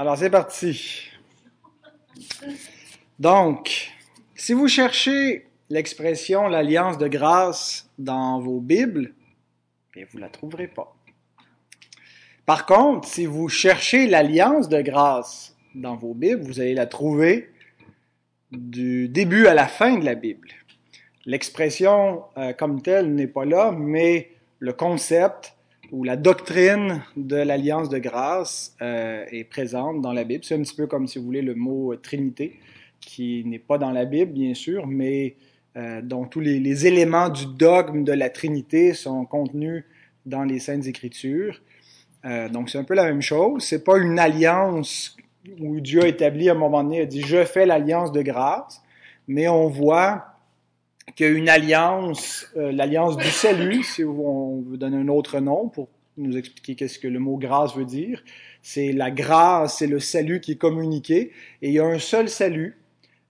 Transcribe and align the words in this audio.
Alors, 0.00 0.16
c'est 0.16 0.30
parti. 0.30 1.10
Donc, 3.18 3.90
si 4.36 4.52
vous 4.52 4.68
cherchez 4.68 5.48
l'expression 5.70 6.46
l'alliance 6.46 6.98
de 6.98 7.08
grâce 7.08 7.90
dans 7.98 8.38
vos 8.38 8.60
Bibles, 8.60 9.12
vous 9.96 10.18
ne 10.18 10.20
la 10.20 10.28
trouverez 10.28 10.68
pas. 10.68 10.94
Par 12.46 12.64
contre, 12.64 13.08
si 13.08 13.26
vous 13.26 13.48
cherchez 13.48 14.06
l'alliance 14.06 14.68
de 14.68 14.80
grâce 14.82 15.56
dans 15.74 15.96
vos 15.96 16.14
Bibles, 16.14 16.44
vous 16.44 16.60
allez 16.60 16.74
la 16.74 16.86
trouver 16.86 17.50
du 18.52 19.08
début 19.08 19.48
à 19.48 19.54
la 19.54 19.66
fin 19.66 19.98
de 19.98 20.04
la 20.04 20.14
Bible. 20.14 20.50
L'expression 21.26 22.22
euh, 22.36 22.52
comme 22.52 22.82
telle 22.82 23.16
n'est 23.16 23.26
pas 23.26 23.44
là, 23.44 23.72
mais 23.72 24.30
le 24.60 24.72
concept 24.72 25.57
ou 25.90 26.04
la 26.04 26.16
doctrine 26.16 27.02
de 27.16 27.36
l'alliance 27.36 27.88
de 27.88 27.98
grâce 27.98 28.76
euh, 28.82 29.24
est 29.30 29.44
présente 29.44 30.00
dans 30.00 30.12
la 30.12 30.24
Bible. 30.24 30.44
C'est 30.44 30.54
un 30.54 30.62
petit 30.62 30.76
peu 30.76 30.86
comme, 30.86 31.06
si 31.06 31.18
vous 31.18 31.24
voulez, 31.24 31.42
le 31.42 31.54
mot 31.54 31.96
Trinité, 31.96 32.58
qui 33.00 33.44
n'est 33.44 33.58
pas 33.58 33.78
dans 33.78 33.90
la 33.90 34.04
Bible, 34.04 34.32
bien 34.32 34.54
sûr, 34.54 34.86
mais 34.86 35.36
euh, 35.76 36.02
dont 36.02 36.26
tous 36.26 36.40
les, 36.40 36.58
les, 36.60 36.86
éléments 36.86 37.28
du 37.28 37.46
dogme 37.46 38.04
de 38.04 38.12
la 38.12 38.30
Trinité 38.30 38.92
sont 38.92 39.24
contenus 39.24 39.84
dans 40.26 40.44
les 40.44 40.58
Saintes 40.58 40.86
Écritures. 40.86 41.60
Euh, 42.24 42.48
donc, 42.48 42.68
c'est 42.70 42.78
un 42.78 42.84
peu 42.84 42.94
la 42.94 43.04
même 43.04 43.22
chose. 43.22 43.64
C'est 43.64 43.84
pas 43.84 43.98
une 43.98 44.18
alliance 44.18 45.16
où 45.60 45.80
Dieu 45.80 46.02
a 46.02 46.08
établi 46.08 46.48
à 46.48 46.52
un 46.52 46.56
moment 46.56 46.82
donné, 46.82 47.02
a 47.02 47.06
dit, 47.06 47.22
je 47.22 47.44
fais 47.44 47.64
l'alliance 47.64 48.12
de 48.12 48.22
grâce, 48.22 48.82
mais 49.26 49.48
on 49.48 49.68
voit 49.68 50.27
qu'il 51.18 51.34
une 51.34 51.48
alliance, 51.48 52.46
euh, 52.56 52.70
l'alliance 52.70 53.16
du 53.16 53.28
salut, 53.28 53.82
si 53.82 54.04
on 54.04 54.62
veut 54.62 54.76
donner 54.76 54.98
un 54.98 55.08
autre 55.08 55.40
nom 55.40 55.68
pour 55.68 55.88
nous 56.16 56.36
expliquer 56.36 56.76
qu'est-ce 56.76 57.00
que 57.00 57.08
le 57.08 57.18
mot 57.18 57.36
grâce 57.36 57.74
veut 57.74 57.84
dire. 57.84 58.22
C'est 58.62 58.92
la 58.92 59.10
grâce, 59.10 59.78
c'est 59.78 59.88
le 59.88 59.98
salut 59.98 60.40
qui 60.40 60.52
est 60.52 60.58
communiqué, 60.58 61.32
et 61.60 61.68
il 61.68 61.72
y 61.72 61.80
a 61.80 61.84
un 61.84 61.98
seul 61.98 62.28
salut 62.28 62.78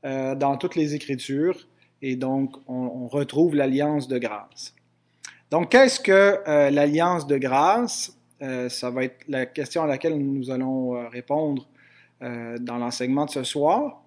euh, 0.05 0.35
dans 0.35 0.59
toutes 0.59 0.77
les 0.77 0.95
Écritures, 0.95 1.67
et 2.03 2.17
donc 2.17 2.57
on, 2.67 3.09
retrouve 3.09 3.55
l'alliance 3.55 4.07
de 4.07 4.19
grâce. 4.19 4.75
Donc, 5.51 5.71
qu'est-ce 5.71 5.99
que 5.99 6.41
euh, 6.47 6.71
l'alliance 6.71 7.27
de 7.27 7.39
grâce? 7.39 8.15
Ça 8.69 8.91
va 8.91 9.03
être 9.03 9.25
la 9.27 9.47
question 9.47 9.83
à 9.83 9.89
laquelle 9.89 10.17
nous 10.17 10.53
allons 10.53 11.09
répondre 11.09 11.67
dans 12.21 12.79
l'enseignement 12.79 13.25
de 13.25 13.31
ce 13.33 13.43
soir. 13.43 14.05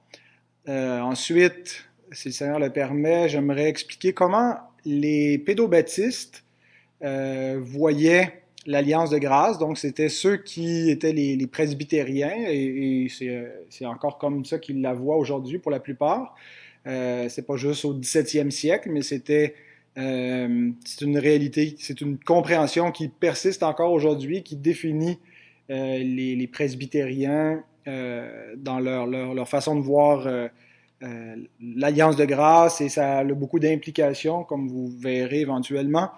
ensuite, 0.68 1.91
si 2.12 2.30
le 2.30 2.34
Seigneur 2.34 2.60
le 2.60 2.70
permet, 2.70 3.30
j'aimerais 3.30 3.68
expliquer 3.68 4.14
comment 4.14 4.56
les 4.86 5.38
pédobaptistes 5.38 6.44
euh, 7.04 7.60
voyaient 7.62 8.42
l'alliance 8.66 9.10
de 9.10 9.18
grâce. 9.18 9.58
Donc, 9.58 9.78
c'était 9.78 10.10
ceux 10.10 10.38
qui 10.38 10.90
étaient 10.90 11.14
les, 11.14 11.48
presbytériens, 11.48 12.48
et, 12.48 13.06
et 13.06 13.08
c'est 13.70 13.86
encore 13.86 14.18
comme 14.18 14.46
ça 14.46 14.60
qu'ils 14.60 14.82
la 14.82 14.94
voient 14.94 15.18
aujourd'hui 15.18 15.58
pour 15.58 15.72
la 15.72 15.80
plupart. 15.80 16.36
Euh, 16.88 17.30
c'est 17.30 17.46
pas 17.46 17.58
juste 17.58 17.86
au 17.86 17.94
17e 17.94 18.50
siècle, 18.50 18.90
mais 18.92 19.02
c'était 19.02 19.56
euh, 19.98 20.72
c'est 20.86 21.02
une 21.02 21.18
réalité, 21.18 21.76
c'est 21.78 22.00
une 22.02 22.18
compréhension 22.18 22.92
qui 22.92 23.10
persiste 23.10 23.62
encore 23.62 23.92
aujourd'hui, 23.92 24.42
qui 24.42 24.56
définit 24.56 25.20
euh, 25.70 25.98
les, 25.98 26.36
les, 26.36 26.48
presbytériens 26.48 27.64
euh, 27.88 28.56
dans 28.56 28.80
leur, 28.80 29.06
leur, 29.06 29.34
leur, 29.34 29.50
façon 29.50 29.76
de 29.76 29.82
voir 29.82 30.28
euh, 31.04 31.36
l'alliance 31.60 32.16
de 32.16 32.26
grâce 32.26 32.82
et 32.82 32.90
ça 32.90 33.20
a 33.20 33.24
beaucoup 33.24 33.60
d'implications, 33.60 34.44
comme 34.44 34.68
vous 34.68 34.92
verrez 35.00 35.42
éventuellement. 35.42 36.12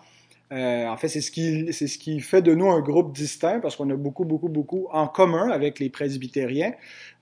Euh, 0.52 0.88
en 0.88 0.98
fait, 0.98 1.08
c'est 1.08 1.22
ce 1.22 1.32
qui 1.32 1.72
c'est 1.74 1.88
ce 1.88 1.98
qui 1.98 2.20
fait 2.20 2.42
de 2.42 2.54
nous 2.54 2.70
un 2.70 2.82
groupe 2.82 3.16
distinct 3.16 3.60
parce 3.60 3.76
qu'on 3.76 3.90
a 3.90 3.96
beaucoup 3.96 4.26
beaucoup 4.26 4.50
beaucoup 4.50 4.88
en 4.92 5.08
commun 5.08 5.50
avec 5.50 5.80
les 5.80 5.90
presbytériens. 5.90 6.74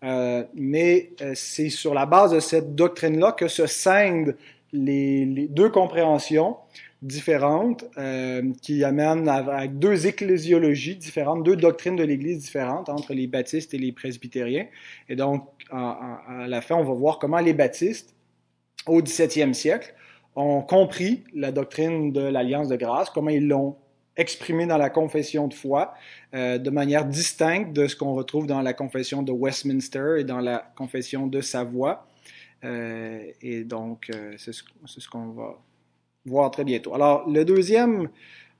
Euh, 0.03 0.43
mais 0.55 1.11
c'est 1.35 1.69
sur 1.69 1.93
la 1.93 2.05
base 2.05 2.31
de 2.31 2.39
cette 2.39 2.75
doctrine-là 2.75 3.31
que 3.31 3.47
se 3.47 3.67
scindent 3.67 4.35
les 4.73 5.47
deux 5.49 5.69
compréhensions 5.69 6.57
différentes 7.01 7.85
euh, 7.97 8.53
qui 8.61 8.83
amènent 8.83 9.27
avec 9.27 9.79
deux 9.79 10.05
ecclésiologies 10.05 10.95
différentes, 10.95 11.43
deux 11.43 11.55
doctrines 11.55 11.95
de 11.95 12.03
l'Église 12.03 12.39
différentes 12.39 12.89
entre 12.89 13.13
les 13.13 13.27
baptistes 13.27 13.73
et 13.73 13.79
les 13.79 13.91
presbytériens. 13.91 14.67
Et 15.09 15.15
donc, 15.15 15.47
à, 15.71 16.21
à 16.27 16.47
la 16.47 16.61
fin, 16.61 16.75
on 16.75 16.83
va 16.83 16.93
voir 16.93 17.17
comment 17.17 17.39
les 17.39 17.53
baptistes, 17.53 18.13
au 18.85 19.01
17e 19.01 19.53
siècle, 19.53 19.93
ont 20.35 20.61
compris 20.61 21.23
la 21.33 21.51
doctrine 21.51 22.11
de 22.11 22.21
l'alliance 22.21 22.67
de 22.67 22.75
grâce, 22.75 23.09
comment 23.09 23.31
ils 23.31 23.47
l'ont 23.47 23.75
exprimé 24.15 24.67
dans 24.67 24.77
la 24.77 24.89
confession 24.89 25.47
de 25.47 25.53
foi 25.53 25.93
euh, 26.35 26.57
de 26.57 26.69
manière 26.69 27.05
distincte 27.05 27.73
de 27.73 27.87
ce 27.87 27.95
qu'on 27.95 28.13
retrouve 28.13 28.45
dans 28.45 28.61
la 28.61 28.73
confession 28.73 29.23
de 29.23 29.31
Westminster 29.31 30.17
et 30.19 30.23
dans 30.23 30.39
la 30.39 30.71
confession 30.75 31.25
de 31.25 31.41
Savoie. 31.41 32.07
Euh, 32.63 33.23
et 33.41 33.63
donc, 33.63 34.11
c'est 34.37 34.53
ce, 34.53 34.63
ce 34.85 35.09
qu'on 35.09 35.29
va 35.29 35.57
voir 36.25 36.51
très 36.51 36.63
bientôt. 36.63 36.93
Alors, 36.93 37.27
le 37.29 37.45
deuxième 37.45 38.09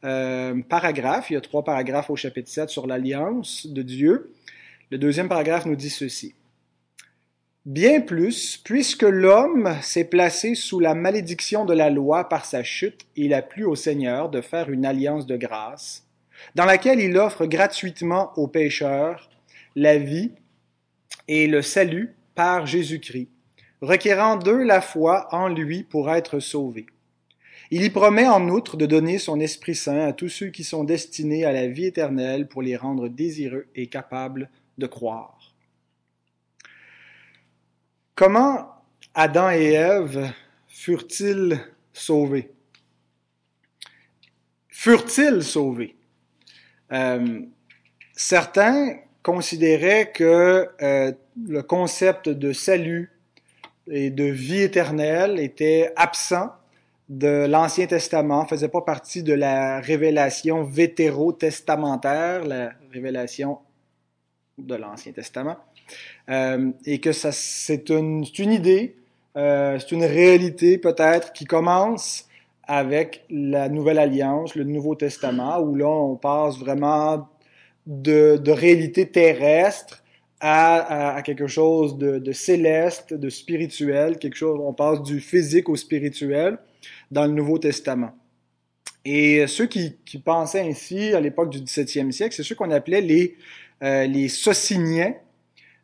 euh, 0.04 0.62
paragraphe, 0.68 1.30
il 1.30 1.34
y 1.34 1.38
a 1.38 1.42
trois 1.42 1.64
paragraphes 1.64 2.10
au 2.10 2.16
chapitre 2.16 2.50
7 2.50 2.70
sur 2.70 2.88
l'alliance 2.88 3.68
de 3.68 3.82
Dieu. 3.82 4.34
Le 4.90 4.98
deuxième 4.98 5.30
paragraphe 5.30 5.66
nous 5.66 5.76
dit 5.76 5.90
ceci. 5.90 6.36
Bien 7.66 8.02
plus, 8.02 8.58
puisque 8.58 9.04
l'homme 9.04 9.76
s'est 9.84 10.06
placé 10.06 10.56
sous 10.56 10.80
la 10.80 10.96
malédiction 10.96 11.64
de 11.64 11.76
la 11.76 11.92
loi 11.92 12.28
par 12.28 12.46
sa 12.46 12.64
chute, 12.64 13.06
il 13.16 13.36
a 13.36 13.44
plu 13.44 13.66
au 13.66 13.76
Seigneur 13.76 14.30
de 14.30 14.42
faire 14.42 14.72
une 14.72 14.84
alliance 14.84 15.28
de 15.28 15.38
grâce, 15.38 16.08
dans 16.56 16.66
laquelle 16.66 17.00
il 17.00 17.16
offre 17.18 17.46
gratuitement 17.46 18.32
aux 18.36 18.48
pécheurs 18.48 19.30
la 19.76 20.00
vie 20.00 20.32
et 21.28 21.46
le 21.46 21.62
salut 21.62 22.16
par 22.34 22.66
Jésus-Christ, 22.66 23.30
requérant 23.82 24.38
d'eux 24.38 24.64
la 24.64 24.82
foi 24.82 25.28
en 25.32 25.48
lui 25.48 25.84
pour 25.84 26.12
être 26.12 26.40
sauvés. 26.40 26.88
Il 27.74 27.84
y 27.84 27.90
promet 27.90 28.28
en 28.28 28.50
outre 28.50 28.76
de 28.76 28.86
donner 28.86 29.18
son 29.18 29.40
Esprit 29.40 29.76
Saint 29.76 30.02
à 30.02 30.12
tous 30.12 30.28
ceux 30.28 30.48
qui 30.48 30.66
sont 30.66 30.84
destinés 30.84 31.46
à 31.46 31.54
la 31.54 31.68
vie 31.68 31.86
éternelle 31.86 32.50
pour 32.50 32.62
les 32.62 32.76
rendre 32.76 33.08
désireux 33.08 33.68
et 33.76 33.88
capables 33.88 34.50
de 34.78 34.88
croire. 34.88 35.56
Comment 38.14 38.76
Adam 39.14 39.52
et 39.52 39.72
Ève 39.72 40.34
furent-ils 40.68 41.62
sauvés? 41.94 42.52
Furent-ils 44.68 45.42
sauvés? 45.42 45.96
Euh, 46.92 47.40
certains 48.12 48.98
considéraient 49.24 50.12
que 50.12 50.68
euh, 50.82 51.14
le 51.48 51.62
concept 51.62 52.28
de 52.28 52.52
salut 52.52 53.14
et 53.90 54.10
de 54.10 54.26
vie 54.26 54.62
éternelle 54.62 55.40
était 55.40 55.94
absent 55.96 56.52
de 57.12 57.46
l'Ancien 57.46 57.88
Testament, 57.88 58.46
faisait 58.46 58.70
pas 58.70 58.80
partie 58.80 59.22
de 59.22 59.34
la 59.34 59.82
révélation 59.82 60.64
vétérotestamentaire, 60.64 62.46
la 62.46 62.72
révélation 62.94 63.58
de 64.58 64.76
l'Ancien 64.76 65.12
Testament, 65.12 65.58
euh, 66.30 66.72
et 66.86 67.02
que 67.02 67.12
ça 67.12 67.34
c'est 67.34 67.90
une, 67.90 68.24
une 68.40 68.54
idée, 68.54 68.96
euh, 69.36 69.78
c'est 69.78 69.92
une 69.92 70.06
réalité 70.06 70.78
peut-être 70.78 71.34
qui 71.34 71.44
commence 71.44 72.30
avec 72.64 73.26
la 73.30 73.68
Nouvelle 73.68 74.00
Alliance, 74.00 74.56
le 74.56 74.64
Nouveau 74.64 74.96
Testament, 74.96 75.60
où 75.60 75.76
là 75.76 75.90
on 75.90 76.16
passe 76.16 76.58
vraiment 76.58 77.28
de, 77.88 78.38
de 78.38 78.52
réalité 78.52 79.10
terrestre 79.10 80.02
à, 80.40 81.16
à, 81.16 81.22
quelque 81.24 81.48
chose 81.48 81.98
de, 81.98 82.20
de, 82.20 82.32
céleste, 82.32 83.14
de 83.14 83.30
spirituel, 83.30 84.18
quelque 84.18 84.38
chose, 84.38 84.58
on 84.64 84.72
passe 84.72 85.04
du 85.04 85.20
physique 85.20 85.68
au 85.68 85.76
spirituel 85.76 86.58
dans 87.12 87.26
le 87.26 87.34
Nouveau 87.34 87.60
Testament. 87.60 88.16
Et 89.04 89.46
ceux 89.48 89.68
qui, 89.68 89.98
pensaient 90.24 90.62
ainsi 90.62 91.14
à 91.14 91.20
l'époque 91.20 91.50
du 91.50 91.60
17e 91.60 92.12
siècle, 92.12 92.36
c'est 92.36 92.44
ceux 92.44 92.56
qu'on 92.56 92.72
appelait 92.72 93.02
les, 93.02 93.36
euh, 93.84 94.06
les 94.06 94.30
Sociniens. 94.30 95.16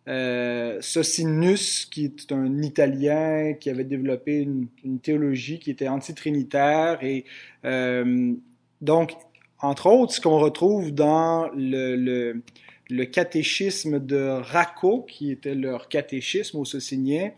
Euh, 0.07 0.77
Socinus, 0.79 1.85
qui 1.85 2.06
est 2.06 2.31
un 2.31 2.62
Italien 2.62 3.53
qui 3.59 3.69
avait 3.69 3.83
développé 3.83 4.39
une, 4.39 5.00
théologie 5.00 5.59
qui 5.59 5.69
était 5.69 5.89
antitrinitaire. 5.89 7.00
Et 7.03 7.25
euh, 7.65 8.33
donc, 8.79 9.12
entre 9.59 9.88
autres, 9.88 10.13
ce 10.13 10.21
qu'on 10.21 10.39
retrouve 10.39 10.94
dans 10.94 11.50
le, 11.53 11.97
le, 11.97 12.41
le, 12.89 13.06
catéchisme 13.06 14.00
de 14.00 14.39
Racco, 14.39 15.01
qui 15.01 15.29
était 15.29 15.56
leur 15.56 15.89
catéchisme 15.89 16.59
aux 16.59 16.65
Sociniens, 16.65 17.31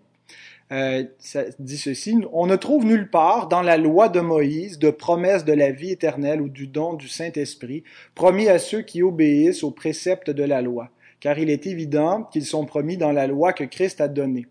euh, 0.72 1.04
ça 1.18 1.46
dit 1.58 1.78
ceci, 1.78 2.16
on 2.32 2.46
ne 2.46 2.56
trouve 2.56 2.86
nulle 2.86 3.10
part 3.10 3.48
dans 3.48 3.64
la 3.64 3.78
loi 3.78 4.08
de 4.08 4.20
Moïse 4.20 4.78
de 4.78 4.92
promesse 4.92 5.44
de 5.44 5.54
la 5.54 5.72
vie 5.72 5.92
éternelle 5.92 6.42
ou 6.42 6.50
du 6.50 6.68
don 6.68 6.94
du 6.94 7.08
Saint-Esprit 7.08 7.84
promis 8.14 8.48
à 8.50 8.60
ceux 8.60 8.82
qui 8.82 9.02
obéissent 9.02 9.64
aux 9.64 9.72
préceptes 9.72 10.30
de 10.30 10.44
la 10.44 10.62
loi, 10.62 10.90
car 11.20 11.40
il 11.40 11.50
est 11.50 11.66
évident 11.66 12.24
qu'ils 12.24 12.46
sont 12.46 12.66
promis 12.66 12.98
dans 12.98 13.12
la 13.12 13.26
loi 13.26 13.52
que 13.52 13.64
Christ 13.64 14.00
a 14.00 14.08
donnée. 14.08 14.46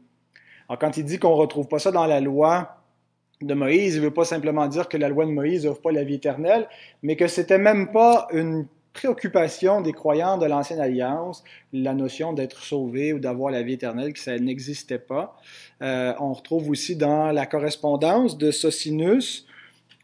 Alors 0.69 0.81
quand 0.81 0.97
il 0.97 1.05
dit 1.05 1.20
qu'on 1.20 1.37
retrouve 1.37 1.69
pas 1.69 1.79
ça 1.79 1.93
dans 1.93 2.06
la 2.06 2.21
loi 2.21 2.79
de 3.41 3.55
Moïse, 3.55 3.94
il 3.94 4.00
veut 4.00 4.11
pas 4.11 4.25
simplement 4.25 4.67
dire 4.67 4.88
que 4.88 4.97
la 4.97 5.09
loi 5.09 5.25
de 5.25 5.31
Moïse 5.31 5.67
offre 5.67 5.82
pas 5.82 5.93
la 5.93 6.03
vie 6.03 6.14
éternelle, 6.14 6.69
mais 7.03 7.14
que 7.14 7.29
c'était 7.29 7.59
même 7.59 7.93
pas 7.93 8.26
une 8.32 8.67
préoccupation 8.93 9.81
des 9.81 9.93
croyants 9.93 10.38
de 10.38 10.46
l'Ancienne 10.46 10.81
Alliance, 10.81 11.44
la 11.73 11.94
notion 11.94 12.32
d'être 12.32 12.62
sauvé 12.62 13.12
ou 13.12 13.19
d'avoir 13.19 13.50
la 13.50 13.62
vie 13.62 13.75
éternelle, 13.75 14.12
que 14.12 14.19
ça 14.19 14.38
n'existait 14.38 14.99
pas. 14.99 15.37
Euh, 15.82 16.12
on 16.19 16.32
retrouve 16.32 16.70
aussi 16.70 16.96
dans 16.96 17.31
la 17.31 17.46
correspondance 17.46 18.38
de 18.38 18.50
Socinus 18.50 19.46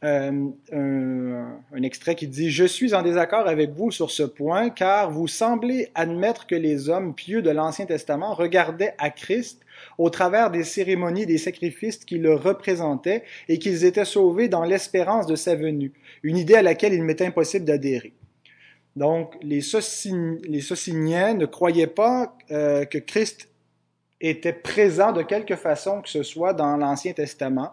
euh, 0.05 0.49
un, 0.73 1.57
un, 1.73 1.83
extrait 1.83 2.15
qui 2.15 2.29
dit 2.29 2.51
Je 2.51 2.65
suis 2.65 2.95
en 2.95 3.01
désaccord 3.01 3.49
avec 3.49 3.71
vous 3.71 3.91
sur 3.91 4.11
ce 4.11 4.23
point, 4.23 4.69
car 4.69 5.11
vous 5.11 5.27
semblez 5.29 5.89
admettre 5.95 6.47
que 6.47 6.55
les 6.55 6.91
hommes 6.91 7.15
pieux 7.15 7.41
de 7.41 7.49
l'Ancien 7.49 7.87
Testament 7.87 8.35
regardaient 8.35 8.95
à 8.99 9.09
Christ 9.09 9.65
au 9.97 10.11
travers 10.11 10.51
des 10.51 10.63
cérémonies 10.63 11.25
des 11.25 11.39
sacrifices 11.39 12.05
qui 12.05 12.19
le 12.19 12.35
représentaient 12.35 13.25
et 13.49 13.59
qu'ils 13.59 13.85
étaient 13.85 14.05
sauvés 14.05 14.49
dans 14.49 14.65
l'espérance 14.65 15.27
de 15.27 15.37
sa 15.37 15.55
venue, 15.55 15.93
une 16.23 16.37
idée 16.37 16.57
à 16.57 16.63
laquelle 16.63 16.93
il 16.93 17.03
m'est 17.03 17.23
impossible 17.23 17.65
d'adhérer. 17.65 18.13
Donc, 18.97 19.35
les, 19.43 19.61
Sociniens 19.61 21.35
ne 21.35 21.47
croyaient 21.47 21.87
pas 21.87 22.37
euh, 22.51 22.85
que 22.85 22.99
Christ 22.99 23.49
était 24.21 24.53
présent 24.53 25.13
de 25.13 25.23
quelque 25.23 25.57
façon 25.57 26.01
que 26.01 26.09
ce 26.09 26.23
soit 26.23 26.55
dans 26.55 26.77
l'Ancien 26.77 27.13
Testament, 27.13 27.73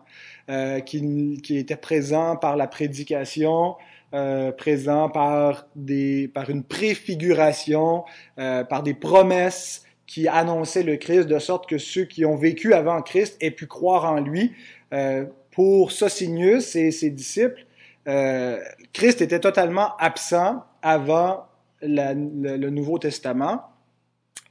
euh, 0.50 0.80
qu'il 0.80 1.40
était 1.50 1.76
présent 1.76 2.36
par 2.36 2.56
la 2.56 2.68
prédication, 2.68 3.76
euh, 4.14 4.52
présent 4.52 5.10
par, 5.10 5.68
des, 5.76 6.28
par 6.28 6.50
une 6.50 6.64
préfiguration, 6.64 8.04
euh, 8.40 8.64
par 8.64 8.84
des 8.84 8.94
promesses 8.94 9.84
qui 10.08 10.28
annonçaient 10.28 10.84
le 10.84 10.98
Christ, 10.98 11.28
de 11.28 11.40
sorte 11.40 11.70
que 11.70 11.78
ceux 11.78 12.04
qui 12.04 12.26
ont 12.26 12.36
vécu 12.36 12.74
avant 12.74 13.02
Christ 13.02 13.38
aient 13.40 13.52
pu 13.52 13.68
croire 13.68 14.12
en 14.12 14.20
lui. 14.20 14.54
Euh, 14.94 15.26
pour 15.52 15.92
Socinius 15.92 16.76
et 16.76 16.92
ses 16.92 17.10
disciples, 17.10 17.66
euh, 18.08 18.58
Christ 18.94 19.22
était 19.22 19.40
totalement 19.40 19.96
absent 19.98 20.66
avant 20.82 21.48
le, 21.82 22.58
le, 22.58 22.70
Nouveau 22.70 23.00
Testament. 23.00 23.64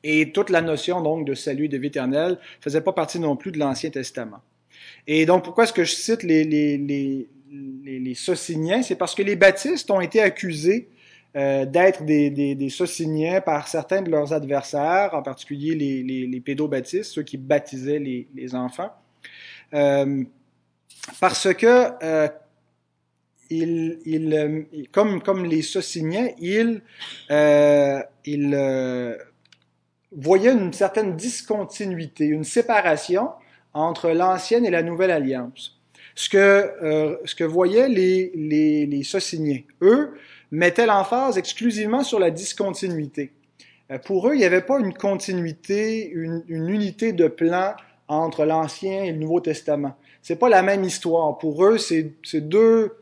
Et 0.02 0.32
toute 0.32 0.50
la 0.50 0.62
notion 0.62 1.02
donc 1.02 1.26
de 1.26 1.34
salut 1.34 1.66
et 1.66 1.68
de 1.68 1.76
vie 1.76 1.88
éternelle 1.88 2.38
faisait 2.60 2.80
pas 2.80 2.92
partie 2.92 3.20
non 3.20 3.36
plus 3.36 3.52
de 3.52 3.58
l'Ancien 3.58 3.90
Testament. 3.90 4.40
Et 5.06 5.26
donc 5.26 5.44
pourquoi 5.44 5.64
est-ce 5.64 5.72
que 5.72 5.84
je 5.84 5.92
cite 5.92 6.22
les, 6.22 6.44
les, 6.44 6.78
les, 6.78 7.28
les, 7.84 7.98
les 7.98 8.14
Sociniens? 8.14 8.82
C'est 8.82 8.96
parce 8.96 9.14
que 9.14 9.22
les 9.22 9.36
baptistes 9.36 9.90
ont 9.90 10.00
été 10.00 10.22
accusés 10.22 10.88
euh, 11.36 11.64
d'être 11.64 12.04
des, 12.04 12.30
des, 12.30 12.54
des, 12.54 12.68
Sociniens 12.70 13.40
par 13.40 13.68
certains 13.68 14.02
de 14.02 14.10
leurs 14.10 14.32
adversaires, 14.32 15.10
en 15.12 15.22
particulier 15.22 15.76
les, 15.76 16.02
les, 16.02 16.26
les 16.26 16.40
pédobaptistes, 16.40 17.12
ceux 17.12 17.22
qui 17.22 17.36
baptisaient 17.36 18.00
les, 18.00 18.26
les 18.34 18.54
enfants. 18.54 18.90
Euh, 19.74 20.24
parce 21.20 21.54
que 21.54 21.90
euh, 22.02 22.28
il, 23.50 23.98
il, 24.06 24.88
comme, 24.90 25.44
les 25.44 25.62
Sociniens, 25.62 26.28
euh, 27.30 28.00
il 28.24 28.54
euh, 28.54 29.16
voyait 30.12 30.52
une 30.52 30.72
certaine 30.72 31.16
discontinuité, 31.16 32.26
une 32.26 32.44
séparation 32.44 33.30
entre 33.74 34.10
l'ancienne 34.10 34.64
et 34.64 34.70
la 34.70 34.82
nouvelle 34.82 35.10
alliance. 35.10 35.78
Ce 36.14 36.28
que, 36.28 36.36
euh, 36.38 37.16
voyaient 37.46 37.88
les, 37.88 38.32
les, 38.34 39.02
eux, 39.82 40.14
mettaient 40.50 40.86
l'emphase 40.86 41.38
exclusivement 41.38 42.02
sur 42.02 42.18
la 42.18 42.30
discontinuité. 42.30 43.32
Euh, 43.90 43.98
pour 43.98 44.28
eux, 44.28 44.34
il 44.34 44.38
n'y 44.38 44.44
avait 44.44 44.60
pas 44.60 44.78
une 44.78 44.94
continuité, 44.94 46.08
une, 46.08 46.44
une 46.48 46.68
unité 46.68 47.12
de 47.12 47.26
plan 47.26 47.74
entre 48.08 48.44
l'Ancien 48.44 49.04
et 49.04 49.12
le 49.12 49.18
Nouveau 49.18 49.40
Testament. 49.40 49.96
C'est 50.22 50.36
pas 50.36 50.48
la 50.48 50.62
même 50.62 50.84
histoire. 50.84 51.38
Pour 51.38 51.64
eux, 51.64 51.78
c'est 51.78 52.12
deux 52.34 52.96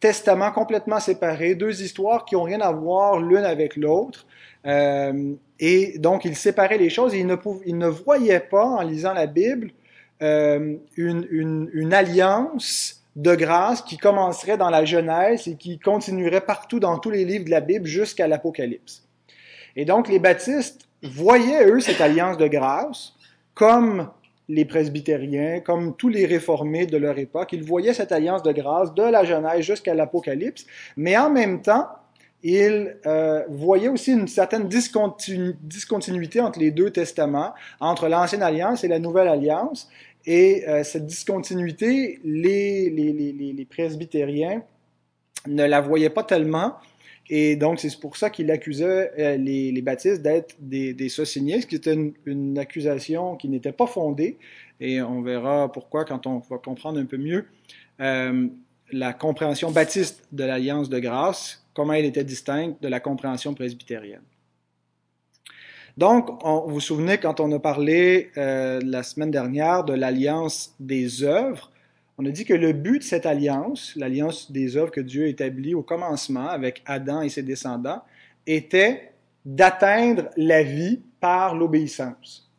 testaments 0.00 0.52
complètement 0.52 1.00
séparés, 1.00 1.54
deux 1.54 1.82
histoires 1.82 2.24
qui 2.24 2.36
ont 2.36 2.42
rien 2.42 2.60
à 2.60 2.72
voir 2.72 3.20
l'une 3.20 3.44
avec 3.44 3.76
l'autre. 3.76 4.26
Euh, 4.66 5.34
et 5.60 5.98
donc, 5.98 6.24
ils 6.24 6.36
séparaient 6.36 6.78
les 6.78 6.90
choses 6.90 7.14
et 7.14 7.20
ils 7.20 7.26
ne, 7.26 7.36
ils 7.66 7.78
ne 7.78 7.88
voyaient 7.88 8.40
pas, 8.40 8.64
en 8.64 8.82
lisant 8.82 9.12
la 9.12 9.26
Bible, 9.26 9.70
euh, 10.22 10.76
une, 10.96 11.26
une, 11.30 11.70
une, 11.72 11.92
alliance 11.92 13.02
de 13.16 13.34
grâce 13.34 13.82
qui 13.82 13.98
commencerait 13.98 14.56
dans 14.56 14.70
la 14.70 14.84
Genèse 14.84 15.48
et 15.48 15.56
qui 15.56 15.78
continuerait 15.78 16.40
partout 16.40 16.80
dans 16.80 16.98
tous 16.98 17.10
les 17.10 17.24
livres 17.24 17.44
de 17.44 17.50
la 17.50 17.60
Bible 17.60 17.86
jusqu'à 17.86 18.26
l'Apocalypse. 18.26 19.04
Et 19.76 19.84
donc, 19.84 20.08
les 20.08 20.18
baptistes 20.18 20.88
voyaient, 21.02 21.66
eux, 21.68 21.80
cette 21.80 22.00
alliance 22.00 22.38
de 22.38 22.46
grâce 22.46 23.14
comme 23.54 24.08
les 24.48 24.64
presbytériens, 24.64 25.60
comme 25.60 25.96
tous 25.96 26.08
les 26.08 26.26
réformés 26.26 26.86
de 26.86 26.96
leur 26.96 27.18
époque, 27.18 27.52
ils 27.52 27.62
voyaient 27.62 27.94
cette 27.94 28.12
alliance 28.12 28.42
de 28.42 28.52
grâce 28.52 28.94
de 28.94 29.02
la 29.02 29.24
Genèse 29.24 29.62
jusqu'à 29.62 29.94
l'Apocalypse, 29.94 30.66
mais 30.96 31.16
en 31.16 31.30
même 31.30 31.62
temps, 31.62 31.88
ils 32.42 32.98
euh, 33.06 33.42
voyaient 33.48 33.88
aussi 33.88 34.12
une 34.12 34.28
certaine 34.28 34.68
discontinu 34.68 35.54
discontinuité 35.62 36.42
entre 36.42 36.58
les 36.58 36.70
deux 36.70 36.90
testaments, 36.90 37.54
entre 37.80 38.06
l'Ancienne 38.06 38.42
Alliance 38.42 38.84
et 38.84 38.88
la 38.88 38.98
Nouvelle 38.98 39.28
Alliance, 39.28 39.88
et 40.26 40.68
euh, 40.68 40.84
cette 40.84 41.06
discontinuité, 41.06 42.20
les, 42.22 42.90
les, 42.90 43.66
presbytériens 43.68 44.62
ne 45.46 45.64
la 45.64 45.80
voyaient 45.80 46.10
pas 46.10 46.22
tellement, 46.22 46.74
et 47.30 47.56
donc, 47.56 47.80
c'est 47.80 47.98
pour 47.98 48.16
ça 48.16 48.28
qu'il 48.28 48.50
accusait 48.50 49.12
euh, 49.18 49.36
les, 49.36 49.72
les, 49.72 49.82
baptistes 49.82 50.20
d'être 50.20 50.54
des, 50.58 50.92
des 50.92 51.08
sociniens, 51.08 51.60
ce 51.60 51.66
qui 51.66 51.76
était 51.76 51.96
une, 52.26 52.58
accusation 52.58 53.36
qui 53.36 53.48
n'était 53.48 53.72
pas 53.72 53.86
fondée. 53.86 54.36
Et 54.80 55.00
on 55.00 55.22
verra 55.22 55.72
pourquoi 55.72 56.04
quand 56.04 56.26
on 56.26 56.38
va 56.38 56.58
comprendre 56.58 56.98
un 57.00 57.06
peu 57.06 57.16
mieux 57.16 57.46
euh, 58.00 58.48
la 58.92 59.12
compréhension 59.14 59.70
baptiste 59.70 60.24
de 60.32 60.44
l'Alliance 60.44 60.90
de 60.90 60.98
grâce, 60.98 61.64
comment 61.72 61.94
elle 61.94 62.04
était 62.04 62.24
distincte 62.24 62.82
de 62.82 62.88
la 62.88 63.00
compréhension 63.00 63.54
presbytérienne. 63.54 64.22
Donc, 65.96 66.44
on, 66.44 66.66
vous 66.66 66.74
vous 66.74 66.80
souvenez 66.80 67.18
quand 67.18 67.40
on 67.40 67.50
a 67.52 67.58
parlé 67.58 68.30
euh, 68.36 68.80
la 68.84 69.02
semaine 69.02 69.30
dernière 69.30 69.84
de 69.84 69.94
l'Alliance 69.94 70.74
des 70.78 71.22
œuvres, 71.22 71.70
on 72.18 72.26
a 72.26 72.30
dit 72.30 72.44
que 72.44 72.54
le 72.54 72.72
but 72.72 73.00
de 73.00 73.04
cette 73.04 73.26
alliance, 73.26 73.94
l'alliance 73.96 74.52
des 74.52 74.76
œuvres 74.76 74.90
que 74.90 75.00
Dieu 75.00 75.24
a 75.24 75.28
établie 75.28 75.74
au 75.74 75.82
commencement 75.82 76.48
avec 76.48 76.82
Adam 76.86 77.22
et 77.22 77.28
ses 77.28 77.42
descendants, 77.42 78.02
était 78.46 79.12
d'atteindre 79.44 80.30
la 80.36 80.62
vie 80.62 81.00
par 81.20 81.54
l'obéissance. 81.54 82.50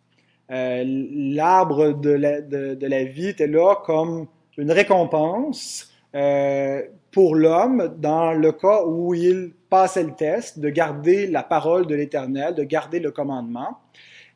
Euh, 0.52 0.84
L'arbre 0.86 1.94
de 1.94 2.12
la, 2.12 2.42
de, 2.42 2.76
de 2.76 2.88
la, 2.88 3.04
vie 3.04 3.30
était 3.30 3.48
là 3.48 3.76
comme 3.84 4.28
une 4.58 4.72
récompense 4.72 5.92
euh, 6.14 6.84
pour 7.12 7.36
l'homme 7.36 7.96
dans 7.98 8.34
le 8.34 8.52
cas 8.52 8.84
où 8.86 9.14
il 9.14 9.54
passait 9.70 10.04
le 10.04 10.14
test 10.14 10.60
de 10.60 10.70
garder 10.70 11.28
la 11.28 11.44
parole 11.44 11.88
de 11.88 11.96
l'Éternel, 11.96 12.54
de 12.54 12.64
garder 12.64 13.00
le 13.00 13.12
commandement. 13.12 13.80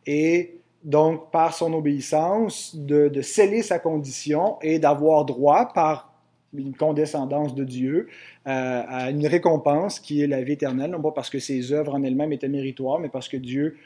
Et 0.08 0.59
donc 0.84 1.32
par 1.32 1.54
son 1.54 1.74
obéissance, 1.74 2.76
de, 2.76 3.22
sceller 3.22 3.62
sa 3.62 3.80
condition 3.80 4.58
et 4.62 4.80
d'avoir 4.80 5.26
droit 5.26 5.72
par 5.74 6.14
une 6.54 6.76
condescendance 6.76 7.54
de 7.54 7.64
Dieu 7.64 8.08
euh, 8.48 8.82
à 8.88 9.12
une 9.12 9.28
récompense 9.28 10.00
qui 10.00 10.22
est 10.22 10.28
la 10.28 10.42
vie 10.42 10.54
éternelle, 10.54 10.92
non 10.92 11.02
pas 11.02 11.12
parce 11.12 11.30
que 11.30 11.40
ses 11.40 11.72
œuvres 11.74 11.94
en 11.94 12.04
elles-mêmes 12.04 12.34
étaient 12.34 12.48
méritoires, 12.48 13.00
mais 13.00 13.10
parce 13.10 13.28
que 13.28 13.38
Dieu 13.38 13.78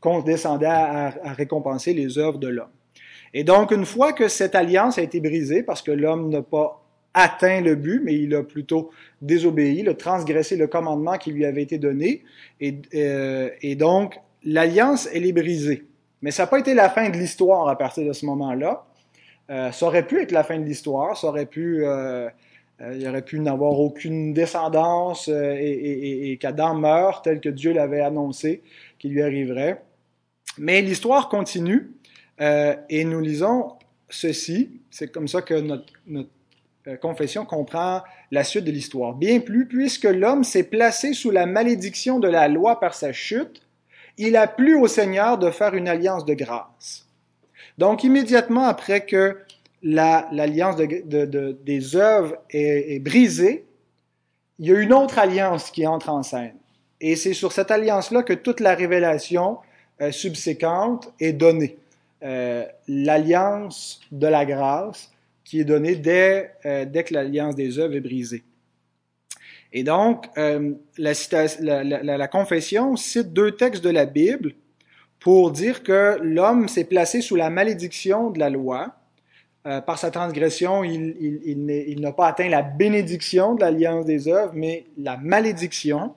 condescendait 0.00 0.66
à, 0.66 1.12
à 1.22 1.32
récompenser 1.32 1.92
les 1.92 2.18
œuvres 2.18 2.38
de 2.38 2.48
l'homme. 2.48 2.70
Et 3.34 3.44
donc, 3.44 3.70
une 3.70 3.84
fois 3.84 4.12
que 4.12 4.28
cette 4.28 4.54
alliance 4.54 4.98
a 4.98 5.02
été 5.02 5.20
brisée, 5.20 5.62
parce 5.62 5.82
que 5.82 5.90
l'homme 5.90 6.30
n'a 6.30 6.42
pas 6.42 6.82
atteint 7.12 7.60
le 7.60 7.74
but, 7.74 8.00
mais 8.04 8.14
il 8.14 8.34
a 8.34 8.42
plutôt 8.42 8.90
désobéi, 9.20 9.80
il 9.80 9.88
a 9.88 9.94
transgressé 9.94 10.56
le 10.56 10.66
commandement 10.66 11.16
qui 11.18 11.32
lui 11.32 11.44
avait 11.44 11.62
été 11.62 11.78
donné, 11.78 12.22
et, 12.60 12.78
euh, 12.94 13.50
et 13.62 13.74
donc 13.74 14.18
l'alliance, 14.44 15.08
elle 15.12 15.26
est 15.26 15.32
brisée. 15.32 15.84
Mais 16.22 16.30
ça 16.30 16.44
n'a 16.44 16.46
pas 16.48 16.58
été 16.58 16.74
la 16.74 16.88
fin 16.88 17.08
de 17.08 17.16
l'histoire 17.16 17.68
à 17.68 17.76
partir 17.76 18.06
de 18.06 18.12
ce 18.12 18.26
moment-là. 18.26 18.84
Euh, 19.50 19.70
ça 19.70 19.86
aurait 19.86 20.06
pu 20.06 20.20
être 20.20 20.32
la 20.32 20.42
fin 20.42 20.58
de 20.58 20.64
l'histoire, 20.64 21.16
ça 21.16 21.28
aurait 21.28 21.46
pu, 21.46 21.84
euh, 21.84 22.28
euh, 22.82 22.94
il 22.98 23.08
aurait 23.08 23.22
pu 23.22 23.38
n'avoir 23.40 23.78
aucune 23.78 24.34
descendance 24.34 25.28
euh, 25.28 25.54
et, 25.58 26.36
qu'Adam 26.40 26.74
meure 26.74 27.22
tel 27.22 27.40
que 27.40 27.48
Dieu 27.48 27.72
l'avait 27.72 28.02
annoncé 28.02 28.62
qu'il 28.98 29.12
lui 29.12 29.22
arriverait. 29.22 29.82
Mais 30.58 30.82
l'histoire 30.82 31.28
continue 31.28 31.90
euh, 32.40 32.76
et 32.90 33.04
nous 33.04 33.20
lisons 33.20 33.72
ceci. 34.10 34.80
C'est 34.90 35.10
comme 35.10 35.28
ça 35.28 35.42
que 35.42 35.54
notre 35.54 36.30
confession 37.00 37.44
comprend 37.44 38.02
la 38.30 38.44
suite 38.44 38.64
de 38.64 38.70
l'histoire. 38.70 39.14
Bien 39.14 39.40
plus, 39.40 39.66
puisque 39.66 40.04
l'homme 40.04 40.44
s'est 40.44 40.64
placé 40.64 41.14
sous 41.14 41.30
la 41.30 41.46
malédiction 41.46 42.20
de 42.20 42.28
la 42.28 42.46
loi 42.46 42.78
par 42.78 42.94
sa 42.94 43.12
chute, 43.12 43.62
il 44.18 44.36
a 44.36 44.46
plu 44.46 44.76
au 44.76 44.86
Seigneur 44.86 45.38
de 45.38 45.50
faire 45.50 45.74
une 45.74 45.88
alliance 45.88 46.24
de 46.24 46.34
grâce. 46.34 47.06
Donc, 47.78 48.04
immédiatement 48.04 48.64
après 48.64 49.04
que 49.04 49.38
l'alliance 49.82 50.78
la, 50.78 50.86
de, 50.86 51.02
de, 51.04 51.26
de, 51.26 51.58
des 51.64 51.96
œuvres 51.96 52.36
est, 52.50 52.94
est, 52.94 52.98
brisée, 52.98 53.66
il 54.58 54.66
y 54.66 54.72
a 54.72 54.80
une 54.80 54.92
autre 54.92 55.18
alliance 55.18 55.70
qui 55.70 55.86
entre 55.86 56.08
en 56.08 56.22
scène. 56.22 56.54
Et 57.00 57.14
c'est 57.16 57.34
sur 57.34 57.52
cette 57.52 57.70
alliance-là 57.70 58.22
que 58.22 58.32
toute 58.32 58.60
la 58.60 58.74
révélation 58.74 59.58
euh, 60.00 60.12
subséquente 60.12 61.12
est 61.20 61.34
donnée. 61.34 61.76
Euh, 62.22 62.64
l'alliance 62.88 64.00
de 64.10 64.26
la 64.26 64.46
grâce 64.46 65.10
qui 65.44 65.60
est 65.60 65.64
donnée 65.64 65.96
dès, 65.96 66.52
euh, 66.64 66.86
dès 66.86 67.04
que 67.04 67.14
l'alliance 67.14 67.54
des 67.54 67.78
œuvres 67.78 67.94
est 67.94 68.00
brisée. 68.00 68.42
Et 69.72 69.82
donc, 69.82 70.26
euh, 70.38 70.72
la, 70.98 72.28
confession 72.28 72.96
cite 72.96 73.32
deux 73.32 73.52
textes 73.52 73.84
de 73.84 73.90
la 73.90 74.06
Bible 74.06 74.52
pour 75.20 75.50
dire 75.50 75.82
que 75.82 76.18
l'homme 76.22 76.68
s'est 76.68 76.84
placé 76.84 77.20
sous 77.20 77.36
la 77.36 77.50
malédiction 77.50 78.30
de 78.30 78.38
la 78.38 78.50
loi. 78.50 78.94
Euh, 79.66 79.80
par 79.80 79.98
sa 79.98 80.12
transgression, 80.12 80.84
il, 80.84 82.00
n'a 82.00 82.12
pas 82.12 82.28
atteint 82.28 82.48
la 82.48 82.62
bénédiction 82.62 83.54
de 83.54 83.60
l'alliance 83.60 84.06
des 84.06 84.28
œuvres, 84.28 84.52
mais 84.54 84.86
la 84.96 85.16
malédiction. 85.16 86.14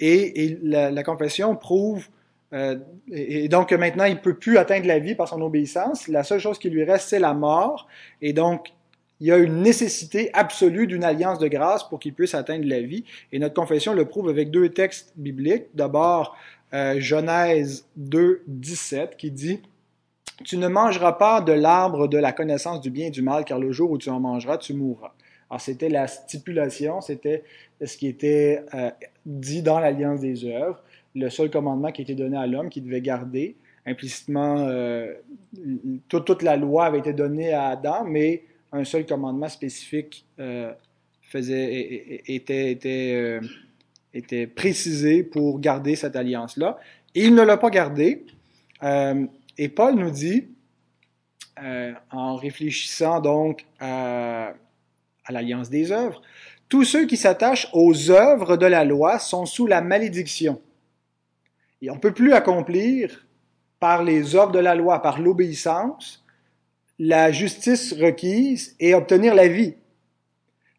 Et, 0.00 0.44
et 0.44 0.58
la, 0.62 1.04
confession 1.04 1.54
prouve, 1.54 2.08
euh, 2.52 2.76
et, 3.12 3.48
donc 3.48 3.72
maintenant 3.72 4.04
il 4.04 4.20
peut 4.20 4.34
plus 4.34 4.58
atteindre 4.58 4.86
la 4.88 4.98
vie 4.98 5.14
par 5.14 5.28
son 5.28 5.40
obéissance. 5.40 6.08
La 6.08 6.24
seule 6.24 6.40
chose 6.40 6.58
qui 6.58 6.68
lui 6.68 6.82
reste, 6.82 7.08
c'est 7.08 7.20
la 7.20 7.32
mort. 7.32 7.86
Et 8.20 8.32
donc 8.32 8.72
il 9.20 9.28
y 9.28 9.32
a 9.32 9.38
une 9.38 9.62
nécessité 9.62 10.30
absolue 10.32 10.86
d'une 10.86 11.04
alliance 11.04 11.38
de 11.38 11.48
grâce 11.48 11.88
pour 11.88 12.00
qu'il 12.00 12.14
puisse 12.14 12.34
atteindre 12.34 12.66
la 12.66 12.80
vie. 12.80 13.04
Et 13.32 13.38
notre 13.38 13.54
confession 13.54 13.94
le 13.94 14.04
prouve 14.04 14.28
avec 14.28 14.50
deux 14.50 14.68
textes 14.70 15.12
bibliques. 15.16 15.66
D'abord, 15.74 16.36
euh, 16.72 17.00
Genèse 17.00 17.86
2, 17.96 18.42
17, 18.48 19.16
qui 19.16 19.30
dit 19.30 19.60
Tu 20.44 20.56
ne 20.56 20.66
mangeras 20.66 21.12
pas 21.12 21.40
de 21.40 21.52
l'arbre 21.52 22.08
de 22.08 22.18
la 22.18 22.32
connaissance 22.32 22.80
du 22.80 22.90
bien 22.90 23.06
et 23.06 23.10
du 23.10 23.22
mal, 23.22 23.44
car 23.44 23.60
le 23.60 23.70
jour 23.70 23.90
où 23.92 23.98
tu 23.98 24.10
en 24.10 24.18
mangeras, 24.18 24.58
tu 24.58 24.74
mourras. 24.74 25.12
Alors, 25.48 25.60
c'était 25.60 25.88
la 25.88 26.08
stipulation, 26.08 27.00
c'était 27.00 27.44
ce 27.84 27.96
qui 27.96 28.08
était 28.08 28.64
euh, 28.74 28.90
dit 29.24 29.62
dans 29.62 29.78
l'Alliance 29.78 30.20
des 30.20 30.44
œuvres, 30.46 30.82
le 31.14 31.30
seul 31.30 31.50
commandement 31.50 31.92
qui 31.92 32.02
était 32.02 32.14
donné 32.14 32.36
à 32.36 32.46
l'homme, 32.46 32.68
qui 32.68 32.80
devait 32.80 33.00
garder. 33.00 33.56
Implicitement, 33.86 34.66
euh, 34.66 35.12
toute, 36.08 36.24
toute, 36.24 36.42
la 36.42 36.56
loi 36.56 36.86
avait 36.86 36.98
été 36.98 37.12
donnée 37.12 37.52
à 37.52 37.68
Adam, 37.68 38.04
mais 38.04 38.42
un 38.74 38.84
seul 38.84 39.06
commandement 39.06 39.48
spécifique 39.48 40.26
euh, 40.40 40.72
était, 41.32 42.72
était, 42.72 43.12
euh, 43.14 43.40
était 44.12 44.48
précisé 44.48 45.22
pour 45.22 45.60
garder 45.60 45.94
cette 45.94 46.16
alliance-là. 46.16 46.78
Et 47.14 47.24
il 47.24 47.34
ne 47.34 47.42
l'a 47.42 47.56
pas 47.56 47.70
gardé. 47.70 48.26
Euh, 48.82 49.26
et 49.56 49.68
Paul 49.68 49.94
nous 49.94 50.10
dit, 50.10 50.48
en 52.10 52.34
réfléchissant 52.34 53.20
donc 53.20 53.64
à, 53.78 54.54
à 55.24 55.32
l'alliance 55.32 55.70
des 55.70 55.92
œuvres, 55.92 56.20
tous 56.68 56.82
ceux 56.82 57.06
qui 57.06 57.16
s'attachent 57.16 57.68
aux 57.72 58.10
œuvres 58.10 58.56
de 58.56 58.66
la 58.66 58.84
loi 58.84 59.20
sont 59.20 59.46
sous 59.46 59.68
la 59.68 59.80
malédiction. 59.80 60.60
Et 61.80 61.90
on 61.90 61.94
ne 61.94 62.00
peut 62.00 62.12
plus 62.12 62.32
accomplir 62.32 63.24
par 63.78 64.02
les 64.02 64.34
œuvres 64.34 64.50
de 64.50 64.58
la 64.58 64.74
loi, 64.74 65.00
par 65.00 65.20
l'obéissance, 65.20 66.23
la 66.98 67.32
justice 67.32 67.92
requise 67.92 68.76
et 68.80 68.94
obtenir 68.94 69.34
la 69.34 69.48
vie. 69.48 69.74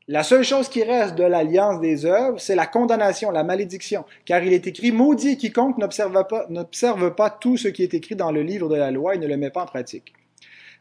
La 0.07 0.21
seule 0.21 0.43
chose 0.43 0.69
qui 0.69 0.83
reste 0.83 1.15
de 1.15 1.23
l'alliance 1.23 1.81
des 1.81 2.05
œuvres, 2.05 2.39
c'est 2.39 2.55
la 2.55 2.67
condamnation, 2.67 3.31
la 3.31 3.43
malédiction, 3.43 4.05
car 4.23 4.43
il 4.43 4.53
est 4.53 4.67
écrit, 4.67 4.91
maudit 4.91 5.35
quiconque 5.35 5.79
n'observe 5.79 7.15
pas, 7.15 7.29
tout 7.31 7.57
ce 7.57 7.67
qui 7.69 7.81
est 7.81 7.93
écrit 7.95 8.15
dans 8.15 8.31
le 8.31 8.43
livre 8.43 8.69
de 8.69 8.75
la 8.75 8.91
loi 8.91 9.15
et 9.15 9.17
ne 9.17 9.27
le 9.27 9.35
met 9.35 9.49
pas 9.49 9.63
en 9.63 9.65
pratique. 9.65 10.13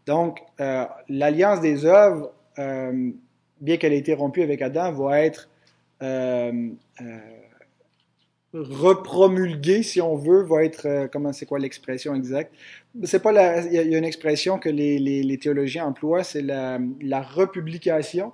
Donc, 0.06 0.40
euh, 0.60 0.84
l'alliance 1.08 1.62
des 1.62 1.86
œuvres, 1.86 2.32
euh, 2.58 3.10
bien 3.62 3.78
qu'elle 3.78 3.94
ait 3.94 3.98
été 3.98 4.12
rompue 4.12 4.42
avec 4.42 4.60
Adam, 4.60 4.92
va 4.92 5.20
être 5.22 5.48
euh, 6.02 6.68
euh 7.00 7.18
repromulgué, 8.54 9.82
si 9.82 10.00
on 10.00 10.14
veut, 10.16 10.42
va 10.42 10.64
être, 10.64 10.86
euh, 10.86 11.08
comment 11.10 11.32
c'est 11.32 11.46
quoi 11.46 11.58
l'expression 11.58 12.14
exacte? 12.14 12.54
C'est 13.02 13.22
pas 13.22 13.32
la, 13.32 13.66
il 13.66 13.72
y, 13.72 13.94
a 13.94 13.98
une 13.98 14.04
expression 14.04 14.58
que 14.58 14.68
les, 14.68 14.98
les, 14.98 15.38
théologiens 15.38 15.86
emploient, 15.86 16.22
c'est 16.22 16.42
la, 16.42 16.78
la 17.00 17.20
republication 17.20 18.32